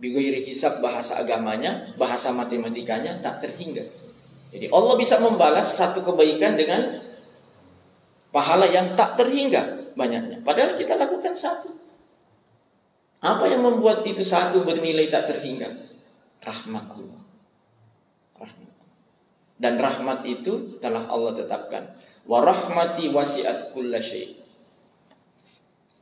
Bigoiri 0.00 0.40
hisab 0.42 0.80
bahasa 0.80 1.20
agamanya, 1.20 1.94
bahasa 2.00 2.32
matematikanya 2.32 3.20
tak 3.20 3.44
terhingga. 3.44 3.84
Jadi 4.50 4.72
Allah 4.72 4.94
bisa 4.96 5.20
membalas 5.20 5.76
satu 5.76 6.00
kebaikan 6.00 6.56
dengan 6.56 7.02
pahala 8.32 8.66
yang 8.66 8.96
tak 8.98 9.20
terhingga 9.20 9.94
banyaknya. 9.94 10.42
Padahal 10.42 10.74
kita 10.74 10.98
lakukan 10.98 11.34
satu. 11.34 11.70
Apa 13.24 13.48
yang 13.48 13.64
membuat 13.64 14.04
itu 14.04 14.20
satu 14.20 14.66
bernilai 14.66 15.08
tak 15.08 15.32
terhingga? 15.32 15.70
Rahmat 16.44 16.86
Allah. 16.92 17.22
Rahmat. 18.36 18.72
Dan 19.56 19.74
rahmat 19.80 20.28
itu 20.28 20.76
telah 20.76 21.08
Allah 21.08 21.32
tetapkan. 21.32 21.88
Wa 22.24 22.40
rahmati 22.40 23.12
wasi'at 23.12 23.76
kulla 23.76 24.00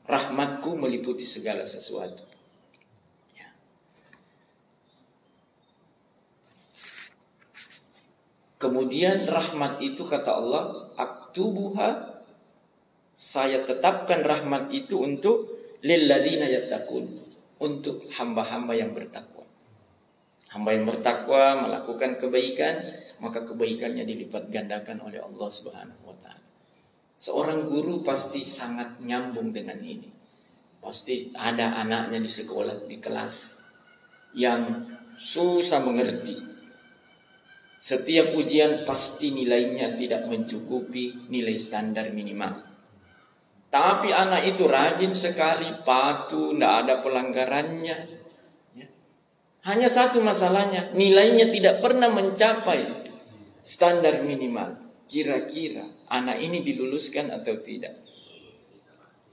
rahmatku 0.07 0.75
meliputi 0.75 1.23
segala 1.23 1.63
sesuatu. 1.63 2.23
Ya. 3.39 3.49
Kemudian 8.59 9.27
rahmat 9.27 9.83
itu 9.83 10.07
kata 10.07 10.31
Allah, 10.39 10.91
aktubuha 10.99 12.21
saya 13.15 13.63
tetapkan 13.63 14.27
rahmat 14.27 14.75
itu 14.75 14.99
untuk 14.99 15.55
lilladina 15.83 16.51
yattaqun, 16.51 17.07
untuk 17.63 18.03
hamba-hamba 18.19 18.75
yang 18.75 18.91
bertakwa. 18.95 19.47
Hamba 20.51 20.77
yang 20.77 20.85
bertakwa 20.85 21.65
melakukan 21.65 22.19
kebaikan, 22.19 22.83
maka 23.23 23.47
kebaikannya 23.47 24.03
dilipat 24.03 24.51
gandakan 24.51 25.07
oleh 25.07 25.23
Allah 25.23 25.47
Subhanahu 25.47 26.03
wa 26.11 26.17
taala. 26.19 26.43
Seorang 27.23 27.71
guru 27.71 28.03
pasti 28.03 28.43
sangat 28.43 28.99
nyambung 28.99 29.55
dengan 29.55 29.79
ini. 29.79 30.11
Pasti 30.83 31.31
ada 31.31 31.79
anaknya 31.79 32.19
di 32.19 32.27
sekolah, 32.27 32.91
di 32.91 32.99
kelas 32.99 33.63
yang 34.35 34.91
susah 35.15 35.79
mengerti. 35.79 36.51
Setiap 37.79 38.35
ujian 38.35 38.83
pasti 38.83 39.31
nilainya 39.31 39.95
tidak 39.95 40.27
mencukupi 40.27 41.31
nilai 41.31 41.55
standar 41.55 42.11
minimal. 42.11 42.59
Tapi 43.71 44.11
anak 44.11 44.43
itu 44.51 44.67
rajin 44.67 45.15
sekali, 45.15 45.71
patuh, 45.87 46.53
tidak 46.53 46.73
ada 46.85 46.95
pelanggarannya. 47.01 47.97
Ya. 48.75 48.87
Hanya 49.63 49.87
satu 49.87 50.19
masalahnya, 50.19 50.91
nilainya 50.93 51.49
tidak 51.55 51.79
pernah 51.79 52.11
mencapai 52.11 53.02
standar 53.63 54.27
minimal. 54.27 54.77
Kira-kira 55.07 55.87
anak 56.11 56.43
ini 56.43 56.61
diluluskan 56.67 57.31
atau 57.31 57.57
tidak. 57.63 57.95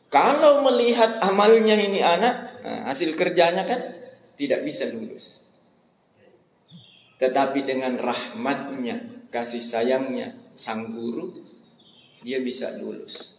Kalau 0.09 0.65
melihat 0.65 1.21
amalnya 1.21 1.77
ini 1.77 2.01
anak, 2.01 2.65
nah, 2.65 2.89
hasil 2.89 3.13
kerjanya 3.13 3.61
kan 3.65 3.79
tidak 4.33 4.65
bisa 4.65 4.89
lulus. 4.89 5.45
Tetapi 7.21 7.61
dengan 7.67 7.99
rahmatnya, 7.99 9.27
kasih 9.29 9.61
sayangnya 9.61 10.33
sang 10.57 10.95
guru, 10.97 11.29
dia 12.25 12.41
bisa 12.41 12.73
lulus. 12.79 13.37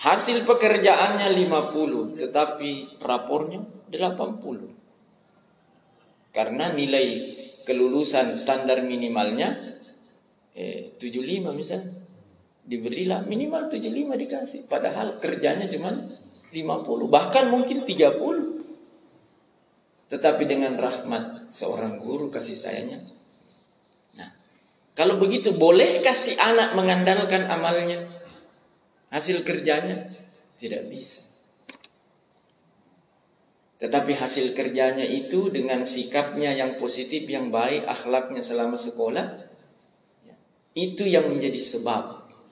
Hasil 0.00 0.48
pekerjaannya 0.48 1.28
50, 1.36 2.16
tetapi 2.16 2.96
rapornya 3.04 3.60
80. 3.92 4.72
Karena 6.32 6.72
nilai 6.72 7.06
kelulusan 7.68 8.32
standar 8.32 8.80
minimalnya 8.80 9.69
eh, 10.54 10.94
75 10.98 11.54
misalnya 11.54 11.90
diberilah 12.70 13.26
minimal 13.26 13.66
75 13.66 14.14
dikasih. 14.14 14.60
Padahal 14.70 15.18
kerjanya 15.18 15.66
cuma 15.66 15.90
50, 16.54 17.10
bahkan 17.10 17.50
mungkin 17.50 17.82
30. 17.82 18.60
Tetapi 20.10 20.42
dengan 20.46 20.74
rahmat 20.78 21.50
seorang 21.50 21.98
guru 21.98 22.30
kasih 22.30 22.54
sayangnya. 22.58 22.98
Nah, 24.18 24.30
kalau 24.94 25.18
begitu 25.18 25.54
boleh 25.54 26.02
kasih 26.02 26.38
anak 26.38 26.74
mengandalkan 26.74 27.46
amalnya? 27.46 28.06
Hasil 29.10 29.42
kerjanya? 29.42 30.10
Tidak 30.58 30.86
bisa. 30.90 31.22
Tetapi 33.80 34.12
hasil 34.12 34.52
kerjanya 34.52 35.08
itu 35.08 35.48
dengan 35.48 35.88
sikapnya 35.88 36.52
yang 36.52 36.76
positif, 36.76 37.24
yang 37.24 37.48
baik, 37.48 37.88
akhlaknya 37.88 38.44
selama 38.44 38.76
sekolah, 38.76 39.49
itu 40.74 41.02
yang 41.02 41.26
menjadi 41.26 41.58
sebab 41.58 42.04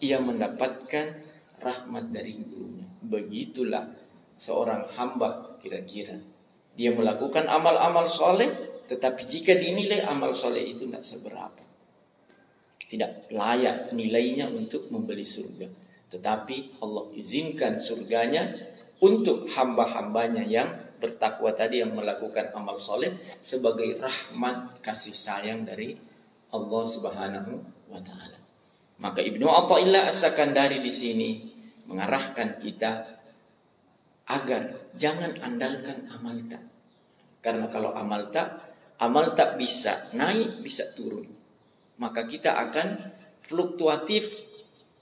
ia 0.03 0.19
mendapatkan 0.19 1.07
rahmat 1.59 2.11
dari 2.11 2.39
gurunya. 2.39 2.87
Begitulah 3.03 3.87
seorang 4.39 4.91
hamba 4.95 5.59
kira-kira. 5.59 6.19
Dia 6.79 6.95
melakukan 6.95 7.51
amal-amal 7.51 8.07
soleh, 8.07 8.83
tetapi 8.87 9.27
jika 9.27 9.55
dinilai 9.59 10.07
amal 10.07 10.35
soleh 10.35 10.63
itu 10.63 10.87
tidak 10.87 11.03
seberapa. 11.03 11.63
Tidak 12.89 13.35
layak 13.35 13.93
nilainya 13.93 14.49
untuk 14.49 14.89
membeli 14.89 15.27
surga. 15.27 15.67
Tetapi 16.09 16.81
Allah 16.81 17.05
izinkan 17.13 17.77
surganya 17.77 18.49
untuk 19.05 19.51
hamba-hambanya 19.53 20.43
yang 20.47 20.73
bertakwa 20.99 21.55
tadi 21.55 21.79
yang 21.85 21.95
melakukan 21.95 22.51
amal 22.57 22.81
soleh 22.81 23.15
sebagai 23.39 24.03
rahmat 24.03 24.83
kasih 24.83 25.15
sayang 25.15 25.63
dari 25.63 25.95
Allah 26.51 26.83
Subhanahu 26.83 27.78
wa 27.89 28.01
taala. 28.05 28.39
Maka 28.99 29.23
Ibnu 29.23 29.47
Athaillah 29.47 30.11
As-Sakandari 30.11 30.83
di 30.83 30.93
sini 30.93 31.31
mengarahkan 31.89 32.59
kita 32.61 32.91
agar 34.29 34.93
jangan 34.99 35.39
andalkan 35.41 36.05
amal 36.13 36.37
tak. 36.51 36.63
Karena 37.41 37.71
kalau 37.71 37.95
amal 37.97 38.29
tak, 38.29 38.61
amal 39.01 39.33
tak 39.33 39.57
bisa 39.57 40.13
naik, 40.13 40.61
bisa 40.61 40.85
turun. 40.93 41.25
Maka 42.03 42.27
kita 42.29 42.59
akan 42.69 43.15
fluktuatif 43.47 44.29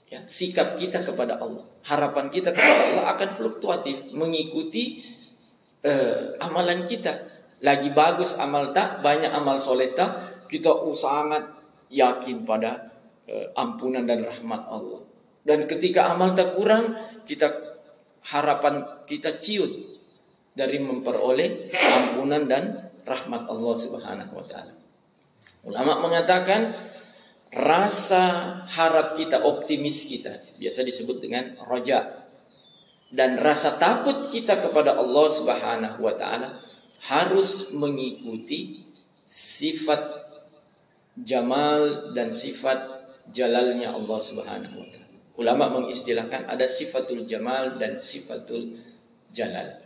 ya, 0.07 0.23
sikap 0.29 0.79
kita 0.79 1.03
kepada 1.03 1.41
Allah. 1.41 1.65
Harapan 1.83 2.31
kita 2.31 2.55
kepada 2.55 2.83
Allah 2.93 3.05
akan 3.17 3.29
fluktuatif 3.35 4.13
mengikuti 4.15 5.03
uh, 5.83 6.39
amalan 6.39 6.87
kita. 6.87 7.35
Lagi 7.65 7.89
bagus 7.91 8.37
amal 8.37 8.69
tak, 8.71 9.01
banyak 9.01 9.33
amal 9.33 9.57
soleh 9.57 9.97
tak, 9.97 10.45
kita 10.45 10.71
sangat 10.93 11.56
yakin 11.91 12.43
pada 12.43 12.91
uh, 13.27 13.47
ampunan 13.55 14.03
dan 14.03 14.23
rahmat 14.23 14.61
Allah. 14.67 15.01
Dan 15.47 15.63
ketika 15.63 16.11
amal 16.11 16.35
tak 16.35 16.59
kurang, 16.59 16.95
kita 17.23 17.47
harapan 18.35 18.83
kita 19.07 19.39
ciut 19.39 19.71
dari 20.51 20.81
memperoleh 20.81 21.71
ampunan 21.71 22.43
dan 22.49 22.91
rahmat 23.07 23.47
Allah 23.47 23.75
Subhanahu 23.77 24.33
wa 24.35 24.45
taala. 24.49 24.73
Ulama 25.63 26.03
mengatakan 26.03 26.75
rasa 27.55 28.57
harap 28.67 29.15
kita, 29.15 29.39
optimis 29.47 30.03
kita, 30.03 30.35
biasa 30.59 30.83
disebut 30.83 31.23
dengan 31.23 31.55
roja. 31.63 32.27
Dan 33.07 33.39
rasa 33.39 33.79
takut 33.79 34.27
kita 34.27 34.59
kepada 34.59 34.99
Allah 34.99 35.25
Subhanahu 35.31 36.03
wa 36.03 36.11
taala 36.19 36.59
harus 37.07 37.71
mengikuti 37.71 38.83
sifat 39.23 40.26
jamal 41.21 42.13
dan 42.13 42.29
sifat 42.29 42.77
jalalnya 43.33 43.93
Allah 43.93 44.19
Subhanahu 44.21 44.75
wa 44.77 44.87
taala. 44.89 45.15
Ulama 45.37 45.81
mengistilahkan 45.81 46.49
ada 46.49 46.65
sifatul 46.65 47.25
jamal 47.29 47.77
dan 47.77 48.01
sifatul 48.01 48.73
jalal. 49.29 49.85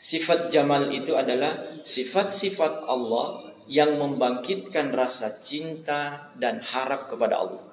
Sifat 0.00 0.48
jamal 0.48 0.88
itu 0.88 1.12
adalah 1.12 1.76
sifat-sifat 1.84 2.88
Allah 2.88 3.52
yang 3.68 4.00
membangkitkan 4.00 4.96
rasa 4.96 5.28
cinta 5.44 6.32
dan 6.40 6.64
harap 6.64 7.12
kepada 7.12 7.44
Allah. 7.44 7.70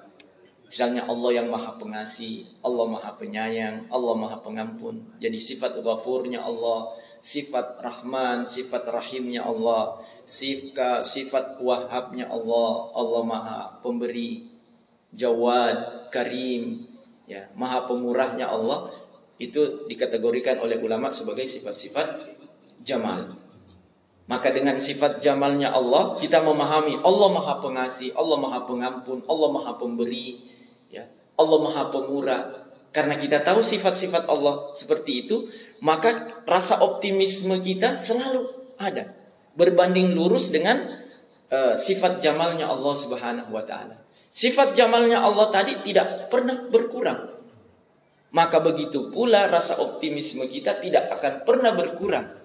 Misalnya 0.68 1.08
Allah 1.08 1.30
yang 1.32 1.48
maha 1.48 1.80
pengasih, 1.80 2.44
Allah 2.60 2.84
maha 2.84 3.16
penyayang, 3.16 3.88
Allah 3.88 4.12
maha 4.12 4.36
pengampun. 4.44 5.00
Jadi 5.16 5.40
sifat 5.40 5.80
ghafurnya 5.80 6.44
Allah, 6.44 6.92
sifat 7.18 7.82
rahman, 7.82 8.46
sifat 8.46 8.86
rahimnya 8.88 9.44
Allah, 9.44 9.98
sifat, 10.22 11.02
sifat 11.02 11.58
wahabnya 11.62 12.30
Allah, 12.30 12.70
Allah 12.94 13.22
maha 13.26 13.58
pemberi, 13.82 14.48
jawad, 15.12 16.10
karim, 16.14 16.86
ya, 17.28 17.50
maha 17.58 17.84
pemurahnya 17.88 18.48
Allah. 18.48 18.90
Itu 19.38 19.86
dikategorikan 19.86 20.58
oleh 20.58 20.82
ulama 20.82 21.14
sebagai 21.14 21.46
sifat-sifat 21.46 22.26
jamal. 22.82 23.38
Maka 24.28 24.52
dengan 24.52 24.76
sifat 24.76 25.24
jamalnya 25.24 25.72
Allah 25.72 26.20
kita 26.20 26.44
memahami 26.44 27.00
Allah 27.00 27.28
Maha 27.32 27.64
Pengasih, 27.64 28.12
Allah 28.12 28.36
Maha 28.36 28.68
Pengampun, 28.68 29.24
Allah 29.24 29.48
Maha 29.48 29.72
Pemberi, 29.80 30.44
ya. 30.92 31.08
Allah 31.40 31.58
Maha 31.64 31.82
Pemurah. 31.88 32.67
Karena 32.88 33.20
kita 33.20 33.44
tahu 33.44 33.60
sifat-sifat 33.60 34.26
Allah 34.32 34.72
seperti 34.72 35.28
itu, 35.28 35.44
maka 35.84 36.40
rasa 36.48 36.80
optimisme 36.80 37.60
kita 37.60 38.00
selalu 38.00 38.48
ada. 38.80 39.12
Berbanding 39.58 40.16
lurus 40.16 40.48
dengan 40.48 40.86
uh, 41.52 41.74
sifat 41.76 42.24
jamalnya 42.24 42.70
Allah 42.70 42.94
Subhanahu 42.96 43.50
wa 43.52 43.64
taala. 43.66 44.00
Sifat 44.32 44.72
jamalnya 44.72 45.20
Allah 45.20 45.50
tadi 45.52 45.82
tidak 45.84 46.32
pernah 46.32 46.64
berkurang. 46.68 47.36
Maka 48.28 48.60
begitu 48.60 49.08
pula 49.08 49.48
rasa 49.48 49.80
optimisme 49.80 50.44
kita 50.44 50.78
tidak 50.80 51.08
akan 51.16 51.48
pernah 51.48 51.72
berkurang 51.72 52.38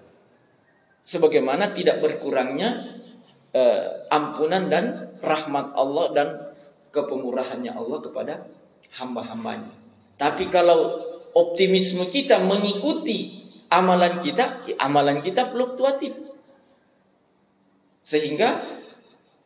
sebagaimana 1.04 1.76
tidak 1.76 2.00
berkurangnya 2.00 2.98
uh, 3.52 4.08
ampunan 4.08 4.72
dan 4.72 5.14
rahmat 5.20 5.76
Allah 5.76 6.06
dan 6.16 6.28
kepemurahannya 6.90 7.72
Allah 7.76 7.98
kepada 8.00 8.34
hamba-hambanya. 8.96 9.83
Tapi 10.14 10.46
kalau 10.48 11.02
optimisme 11.34 12.06
kita 12.06 12.38
mengikuti 12.42 13.46
amalan 13.70 14.22
kita, 14.22 14.62
amalan 14.78 15.18
kita 15.18 15.50
fluktuatif. 15.50 16.14
Sehingga 18.04 18.62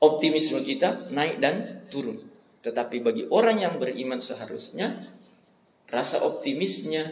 optimisme 0.03 0.61
kita 0.61 1.09
naik 1.14 1.41
dan 1.41 1.87
turun. 1.89 2.21
Tetapi 2.61 3.01
bagi 3.01 3.25
orang 3.31 3.62
yang 3.62 3.75
beriman 3.81 4.19
seharusnya 4.19 5.09
rasa 5.89 6.21
optimisnya 6.21 7.09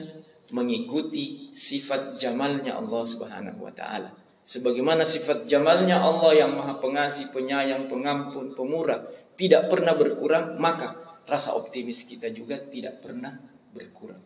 mengikuti 0.52 1.50
sifat 1.56 2.20
jamalnya 2.20 2.76
Allah 2.76 3.02
Subhanahu 3.02 3.66
wa 3.66 3.72
taala 3.72 4.14
Sebagaimana 4.46 5.02
sifat 5.02 5.50
jamalnya 5.50 5.98
Allah 5.98 6.46
yang 6.46 6.54
maha 6.54 6.78
pengasih, 6.78 7.34
penyayang, 7.34 7.90
pengampun, 7.90 8.54
pemurah 8.54 9.02
tidak 9.34 9.66
pernah 9.66 9.98
berkurang, 9.98 10.54
maka 10.62 10.94
rasa 11.26 11.54
optimis 11.58 12.06
kita 12.06 12.30
juga 12.30 12.58
tidak 12.58 13.02
pernah 13.02 13.34
berkurang. 13.74 14.22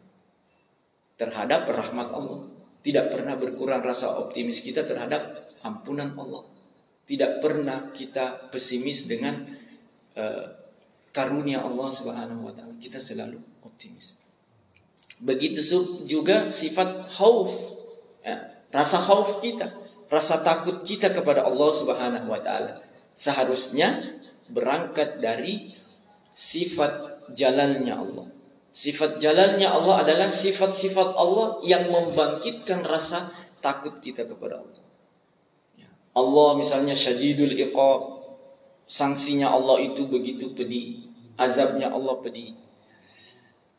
Terhadap 1.17 1.69
rahmat 1.69 2.09
Allah. 2.13 2.49
Tidak 2.81 3.13
pernah 3.13 3.37
berkurang 3.37 3.85
rasa 3.85 4.17
optimis 4.17 4.65
kita 4.65 4.89
terhadap 4.89 5.53
ampunan 5.61 6.17
Allah. 6.17 6.49
Tidak 7.05 7.45
pernah 7.45 7.93
kita 7.93 8.49
pesimis 8.49 9.05
dengan 9.05 9.45
uh, 10.17 10.47
karunia 11.13 11.61
Allah 11.61 11.89
Subhanahu 11.93 12.49
wa 12.49 12.53
taala. 12.57 12.73
Kita 12.81 12.97
selalu 12.97 13.37
optimis. 13.61 14.17
Begitu 15.21 15.61
juga 16.09 16.49
sifat 16.49 17.13
khauf. 17.21 17.53
Ya, 18.25 18.65
rasa 18.73 18.97
khauf 18.97 19.45
kita 19.45 19.69
rasa 20.11 20.43
takut 20.43 20.83
kita 20.83 21.15
kepada 21.15 21.47
Allah 21.47 21.71
Subhanahu 21.71 22.27
wa 22.27 22.43
taala 22.43 22.83
seharusnya 23.15 24.19
berangkat 24.51 25.23
dari 25.23 25.79
sifat 26.35 27.27
jalannya 27.35 27.95
Allah. 27.95 28.27
Sifat 28.71 29.19
jalannya 29.19 29.67
Allah 29.67 30.07
adalah 30.07 30.31
sifat-sifat 30.31 31.19
Allah 31.19 31.59
yang 31.67 31.91
membangkitkan 31.91 32.87
rasa 32.87 33.27
takut 33.59 33.99
kita 33.99 34.25
kepada 34.25 34.63
Allah. 34.63 34.85
Ya. 35.75 35.91
Allah 36.15 36.55
misalnya 36.55 36.95
syadidul 36.95 37.55
iqab, 37.59 38.23
sanksinya 38.87 39.51
Allah 39.51 39.83
itu 39.83 40.07
begitu 40.07 40.55
pedih, 40.55 41.11
azabnya 41.35 41.91
Allah 41.91 42.15
pedih. 42.23 42.55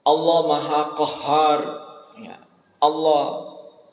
Allah 0.03 0.39
maha 0.43 0.81
qahar, 0.97 1.61
ya. 2.19 2.35
Allah 2.83 3.51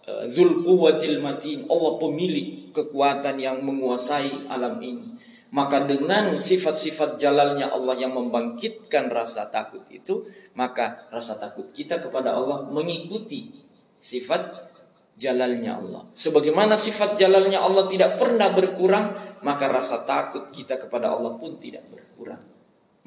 Eh, 0.09 0.25
Zul 0.33 0.65
Quwwatil 0.65 1.21
Matin, 1.21 1.69
Allah 1.69 2.01
pemilik 2.01 2.73
kekuatan 2.73 3.37
yang 3.37 3.61
menguasai 3.61 4.49
alam 4.49 4.81
ini. 4.81 5.21
Maka 5.49 5.89
dengan 5.89 6.37
sifat-sifat 6.37 7.17
jalalnya 7.17 7.73
Allah 7.73 7.97
yang 7.97 8.13
membangkitkan 8.13 9.09
rasa 9.09 9.49
takut 9.49 9.81
itu, 9.89 10.29
maka 10.53 11.09
rasa 11.09 11.41
takut 11.41 11.73
kita 11.73 12.05
kepada 12.05 12.37
Allah 12.37 12.69
mengikuti 12.69 13.65
sifat 13.97 14.69
jalalnya 15.17 15.81
Allah. 15.81 16.05
Sebagaimana 16.13 16.77
sifat 16.77 17.17
jalalnya 17.17 17.65
Allah 17.65 17.89
tidak 17.89 18.21
pernah 18.21 18.53
berkurang, 18.53 19.41
maka 19.41 19.73
rasa 19.73 20.05
takut 20.05 20.53
kita 20.53 20.77
kepada 20.77 21.17
Allah 21.17 21.41
pun 21.41 21.57
tidak 21.57 21.89
berkurang. 21.89 22.45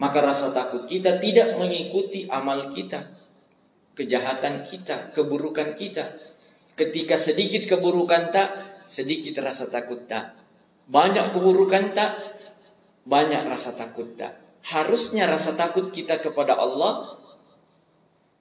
Maka 0.02 0.18
rasa 0.26 0.50
takut 0.50 0.90
kita 0.90 1.22
tidak 1.22 1.62
mengikuti 1.62 2.26
amal 2.26 2.74
kita, 2.74 3.06
kejahatan 3.94 4.66
kita, 4.66 5.14
keburukan 5.14 5.78
kita, 5.78 6.32
Ketika 6.82 7.20
sedikit 7.20 7.68
keburukan 7.68 8.32
tak, 8.32 8.50
sedikit 8.88 9.44
rasa 9.44 9.68
takut 9.68 10.08
tak. 10.08 10.40
Banyak 10.88 11.36
keburukan 11.36 11.92
tak, 11.92 12.31
banyak 13.08 13.48
rasa 13.48 13.74
takut 13.74 14.18
tak. 14.18 14.38
Harusnya 14.62 15.26
rasa 15.26 15.58
takut 15.58 15.90
kita 15.90 16.22
kepada 16.22 16.54
Allah 16.54 17.18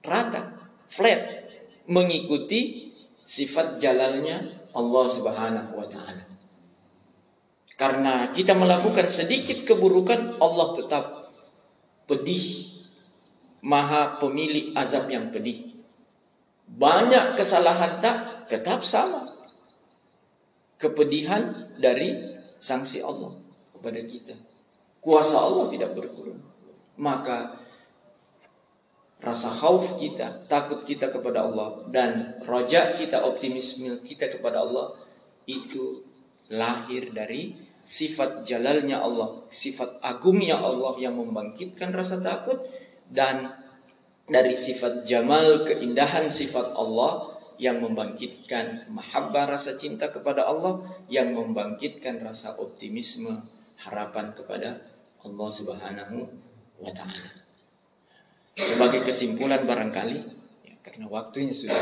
rata, 0.05 0.53
flat, 0.89 1.49
mengikuti 1.89 2.93
sifat 3.25 3.81
jalannya 3.81 4.69
Allah 4.73 5.05
Subhanahu 5.09 5.71
wa 5.77 5.87
taala. 5.89 6.25
Karena 7.77 8.29
kita 8.29 8.53
melakukan 8.53 9.09
sedikit 9.09 9.65
keburukan, 9.65 10.37
Allah 10.37 10.67
tetap 10.77 11.33
pedih, 12.05 12.69
maha 13.65 14.21
pemilik 14.21 14.77
azab 14.77 15.09
yang 15.09 15.33
pedih 15.33 15.71
banyak 16.71 17.35
kesalahan 17.35 17.99
tak 17.99 18.47
tetap 18.47 18.87
sama. 18.87 19.27
Kepedihan 20.79 21.75
dari 21.77 22.15
sanksi 22.57 23.03
Allah 23.03 23.35
kepada 23.75 23.99
kita. 24.07 24.35
Kuasa 25.01 25.41
Allah 25.41 25.65
tidak 25.73 25.97
berkurang. 25.97 26.37
Maka 27.01 27.57
rasa 29.21 29.49
khauf 29.49 29.97
kita, 29.97 30.45
takut 30.45 30.85
kita 30.85 31.09
kepada 31.09 31.45
Allah 31.45 31.81
dan 31.89 32.37
roja 32.45 32.93
kita, 32.93 33.25
optimisme 33.25 34.01
kita 34.05 34.29
kepada 34.29 34.61
Allah 34.61 34.93
itu 35.49 36.05
lahir 36.53 37.09
dari 37.09 37.57
sifat 37.81 38.45
jalalnya 38.45 39.01
Allah, 39.01 39.41
sifat 39.49 40.01
agungnya 40.05 40.61
Allah 40.61 40.93
yang 41.01 41.17
membangkitkan 41.17 41.89
rasa 41.89 42.21
takut 42.21 42.61
dan 43.09 43.57
dari 44.29 44.53
sifat 44.53 45.01
jamal 45.01 45.65
keindahan 45.65 46.29
sifat 46.29 46.77
Allah 46.77 47.41
yang 47.61 47.81
membangkitkan 47.81 48.89
mahabbah 48.89 49.53
rasa 49.53 49.77
cinta 49.77 50.09
kepada 50.09 50.45
Allah 50.45 50.81
yang 51.09 51.33
membangkitkan 51.33 52.21
rasa 52.25 52.57
optimisme 52.57 53.37
harapan 53.85 54.33
kepada 54.33 54.81
Allah 55.21 55.49
Subhanahu 55.49 56.17
wa 56.81 56.91
taala. 56.93 57.31
Sebagai 58.57 59.05
kesimpulan 59.05 59.63
barangkali 59.63 60.17
ya, 60.67 60.73
karena 60.83 61.05
waktunya 61.07 61.53
sudah 61.53 61.77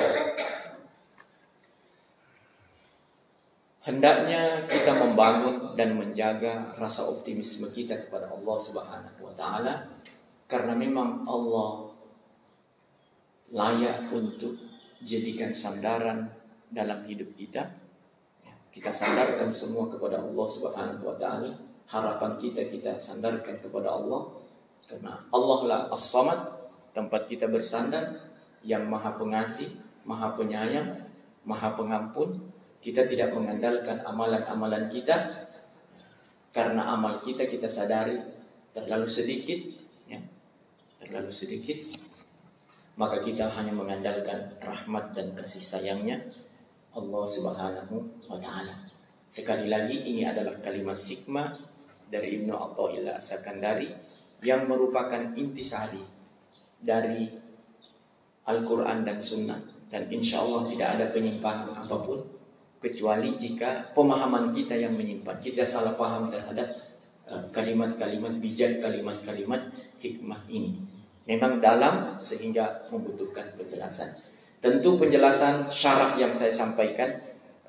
hendaknya 3.83 4.69
kita 4.69 4.93
membangun 4.93 5.73
dan 5.73 5.97
menjaga 5.97 6.77
rasa 6.77 7.09
optimisme 7.09 7.65
kita 7.73 8.05
kepada 8.05 8.29
Allah 8.29 8.57
Subhanahu 8.59 9.19
wa 9.23 9.33
taala 9.33 9.87
karena 10.45 10.77
memang 10.77 11.25
Allah 11.25 11.89
layak 13.49 14.13
untuk 14.13 14.61
jadikan 15.01 15.49
sandaran 15.49 16.29
dalam 16.69 17.01
hidup 17.09 17.33
kita. 17.33 17.65
Ya, 18.45 18.53
kita 18.69 18.93
sandarkan 18.93 19.49
semua 19.49 19.89
kepada 19.89 20.21
Allah 20.21 20.47
Subhanahu 20.47 21.03
wa 21.05 21.17
taala. 21.17 21.68
Harapan 21.89 22.37
kita 22.37 22.69
kita 22.69 23.01
sandarkan 23.01 23.57
kepada 23.57 23.89
Allah. 23.89 24.29
Karena 24.85 25.17
Allah 25.33 25.59
lah 25.65 25.79
As-Samad, 25.89 26.39
tempat 26.93 27.25
kita 27.25 27.49
bersandar 27.49 28.09
yang 28.65 28.85
Maha 28.85 29.17
Pengasih, 29.17 29.69
Maha 30.05 30.33
Penyayang, 30.37 31.05
Maha 31.45 31.73
Pengampun, 31.73 32.49
kita 32.79 33.05
tidak 33.09 33.33
mengandalkan 33.33 34.01
amalan-amalan 34.05 34.85
kita. 34.87 35.49
Karena 36.49 36.93
amal 36.93 37.21
kita 37.21 37.45
kita 37.45 37.69
sadari 37.69 38.17
terlalu 38.73 39.05
sedikit 39.05 39.59
ya 40.09 40.17
terlalu 40.97 41.29
sedikit 41.29 41.77
maka 42.99 43.23
kita 43.23 43.47
hanya 43.47 43.71
mengandalkan 43.71 44.59
rahmat 44.59 45.15
dan 45.15 45.31
kasih 45.31 45.63
sayangnya. 45.63 46.19
Allah 46.91 47.23
Subhanahu 47.23 47.95
wa 48.27 48.35
taala. 48.43 48.75
Sekali 49.31 49.71
lagi 49.71 50.03
ini 50.03 50.27
adalah 50.27 50.59
kalimat 50.59 50.99
hikmah 51.07 51.68
dari 52.09 52.41
Ibnu 52.41 52.53
Athaillah 52.53 53.21
Sakandari 53.21 53.87
yang 54.41 54.65
merupakan 54.65 55.37
intisari 55.37 56.01
dari 56.81 57.29
Al-Quran 58.49 59.05
dan 59.05 59.21
Sunnah. 59.21 59.61
Dan 59.89 60.05
insya 60.13 60.41
Allah 60.41 60.69
tidak 60.69 60.89
ada 60.97 61.05
penyimpangan 61.09 61.73
apa 61.73 61.97
pun 62.05 62.21
kecuali 62.77 63.33
jika 63.35 63.89
pemahaman 63.97 64.53
kita 64.53 64.77
yang 64.77 64.93
menyimpan 64.93 65.37
kita 65.41 65.65
salah 65.65 65.97
paham 65.97 66.29
terhadap 66.29 66.69
uh, 67.25 67.43
kalimat-kalimat 67.49 68.37
bijak 68.37 68.79
kalimat-kalimat 68.79 69.73
hikmah 69.99 70.41
ini. 70.47 70.77
Memang 71.25 71.61
dalam 71.61 72.17
sehingga 72.17 72.89
membutuhkan 72.89 73.53
penjelasan. 73.53 74.09
Tentu 74.61 74.97
penjelasan 74.97 75.69
syarat 75.69 76.17
yang 76.17 76.33
saya 76.33 76.53
sampaikan 76.53 77.17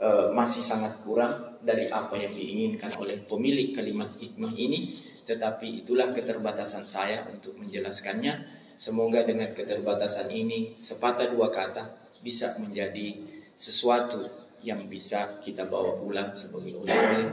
uh, 0.00 0.32
masih 0.32 0.64
sangat 0.64 0.96
kurang 1.04 1.49
dari 1.60 1.92
apa 1.92 2.16
yang 2.16 2.32
diinginkan 2.32 2.96
oleh 2.96 3.20
pemilik 3.24 3.72
kalimat 3.72 4.12
hikmah 4.16 4.52
ini 4.56 4.96
tetapi 5.30 5.86
itulah 5.86 6.10
keterbatasan 6.10 6.82
saya 6.82 7.22
untuk 7.30 7.54
menjelaskannya. 7.60 8.58
Semoga 8.74 9.22
dengan 9.22 9.52
keterbatasan 9.52 10.32
ini 10.32 10.74
sepatah 10.74 11.30
dua 11.30 11.52
kata 11.52 11.86
bisa 12.24 12.56
menjadi 12.58 13.20
sesuatu 13.52 14.24
yang 14.64 14.88
bisa 14.88 15.36
kita 15.40 15.68
bawa 15.68 16.00
pulang 16.00 16.32
sebagai 16.32 16.80
oleh-oleh 16.80 17.28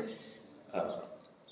uh, 0.76 1.00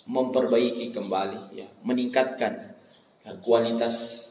memperbaiki 0.07 0.91
kembali 0.91 1.55
ya 1.55 1.67
meningkatkan 1.83 2.75
uh, 3.23 3.35
kualitas 3.39 4.27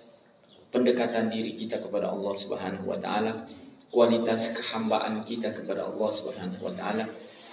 pendekatan 0.69 1.33
diri 1.33 1.57
kita 1.57 1.81
kepada 1.81 2.13
Allah 2.13 2.35
Subhanahu 2.37 2.93
wa 2.93 2.99
taala 3.01 3.45
kualitas 3.89 4.57
kehambaan 4.57 5.25
kita 5.25 5.53
kepada 5.53 5.89
Allah 5.89 6.11
Subhanahu 6.13 6.61
wa 6.65 6.75
taala 6.77 7.05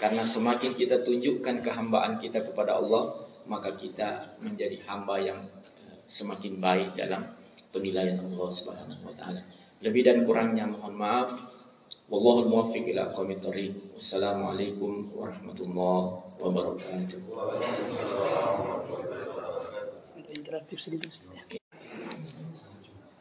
karena 0.02 0.26
semakin 0.26 0.74
kita 0.74 1.06
tunjukkan 1.06 1.62
kehambaan 1.62 2.18
kita 2.18 2.42
kepada 2.42 2.82
Allah 2.82 3.22
maka 3.46 3.78
kita 3.78 4.34
menjadi 4.42 4.82
hamba 4.90 5.22
yang 5.22 5.46
uh, 5.46 5.98
semakin 6.10 6.58
baik 6.58 6.98
dalam 6.98 7.30
penilaian 7.70 8.18
Allah 8.18 8.50
Subhanahu 8.50 9.06
wa 9.06 9.14
taala 9.14 9.46
lebih 9.86 10.02
dan 10.02 10.26
kurangnya 10.26 10.66
mohon 10.66 10.98
maaf 10.98 11.30
Wallahul 12.12 12.52
muwaffiq 12.52 12.92
ila 12.92 13.08
aqwamit 13.08 13.40
thoriq. 13.40 13.72
Wassalamualaikum 13.96 15.16
warahmatullahi 15.16 16.20
wabarakatuh. 16.44 17.20
Interaktif 20.28 20.78
sedikit. 20.84 21.60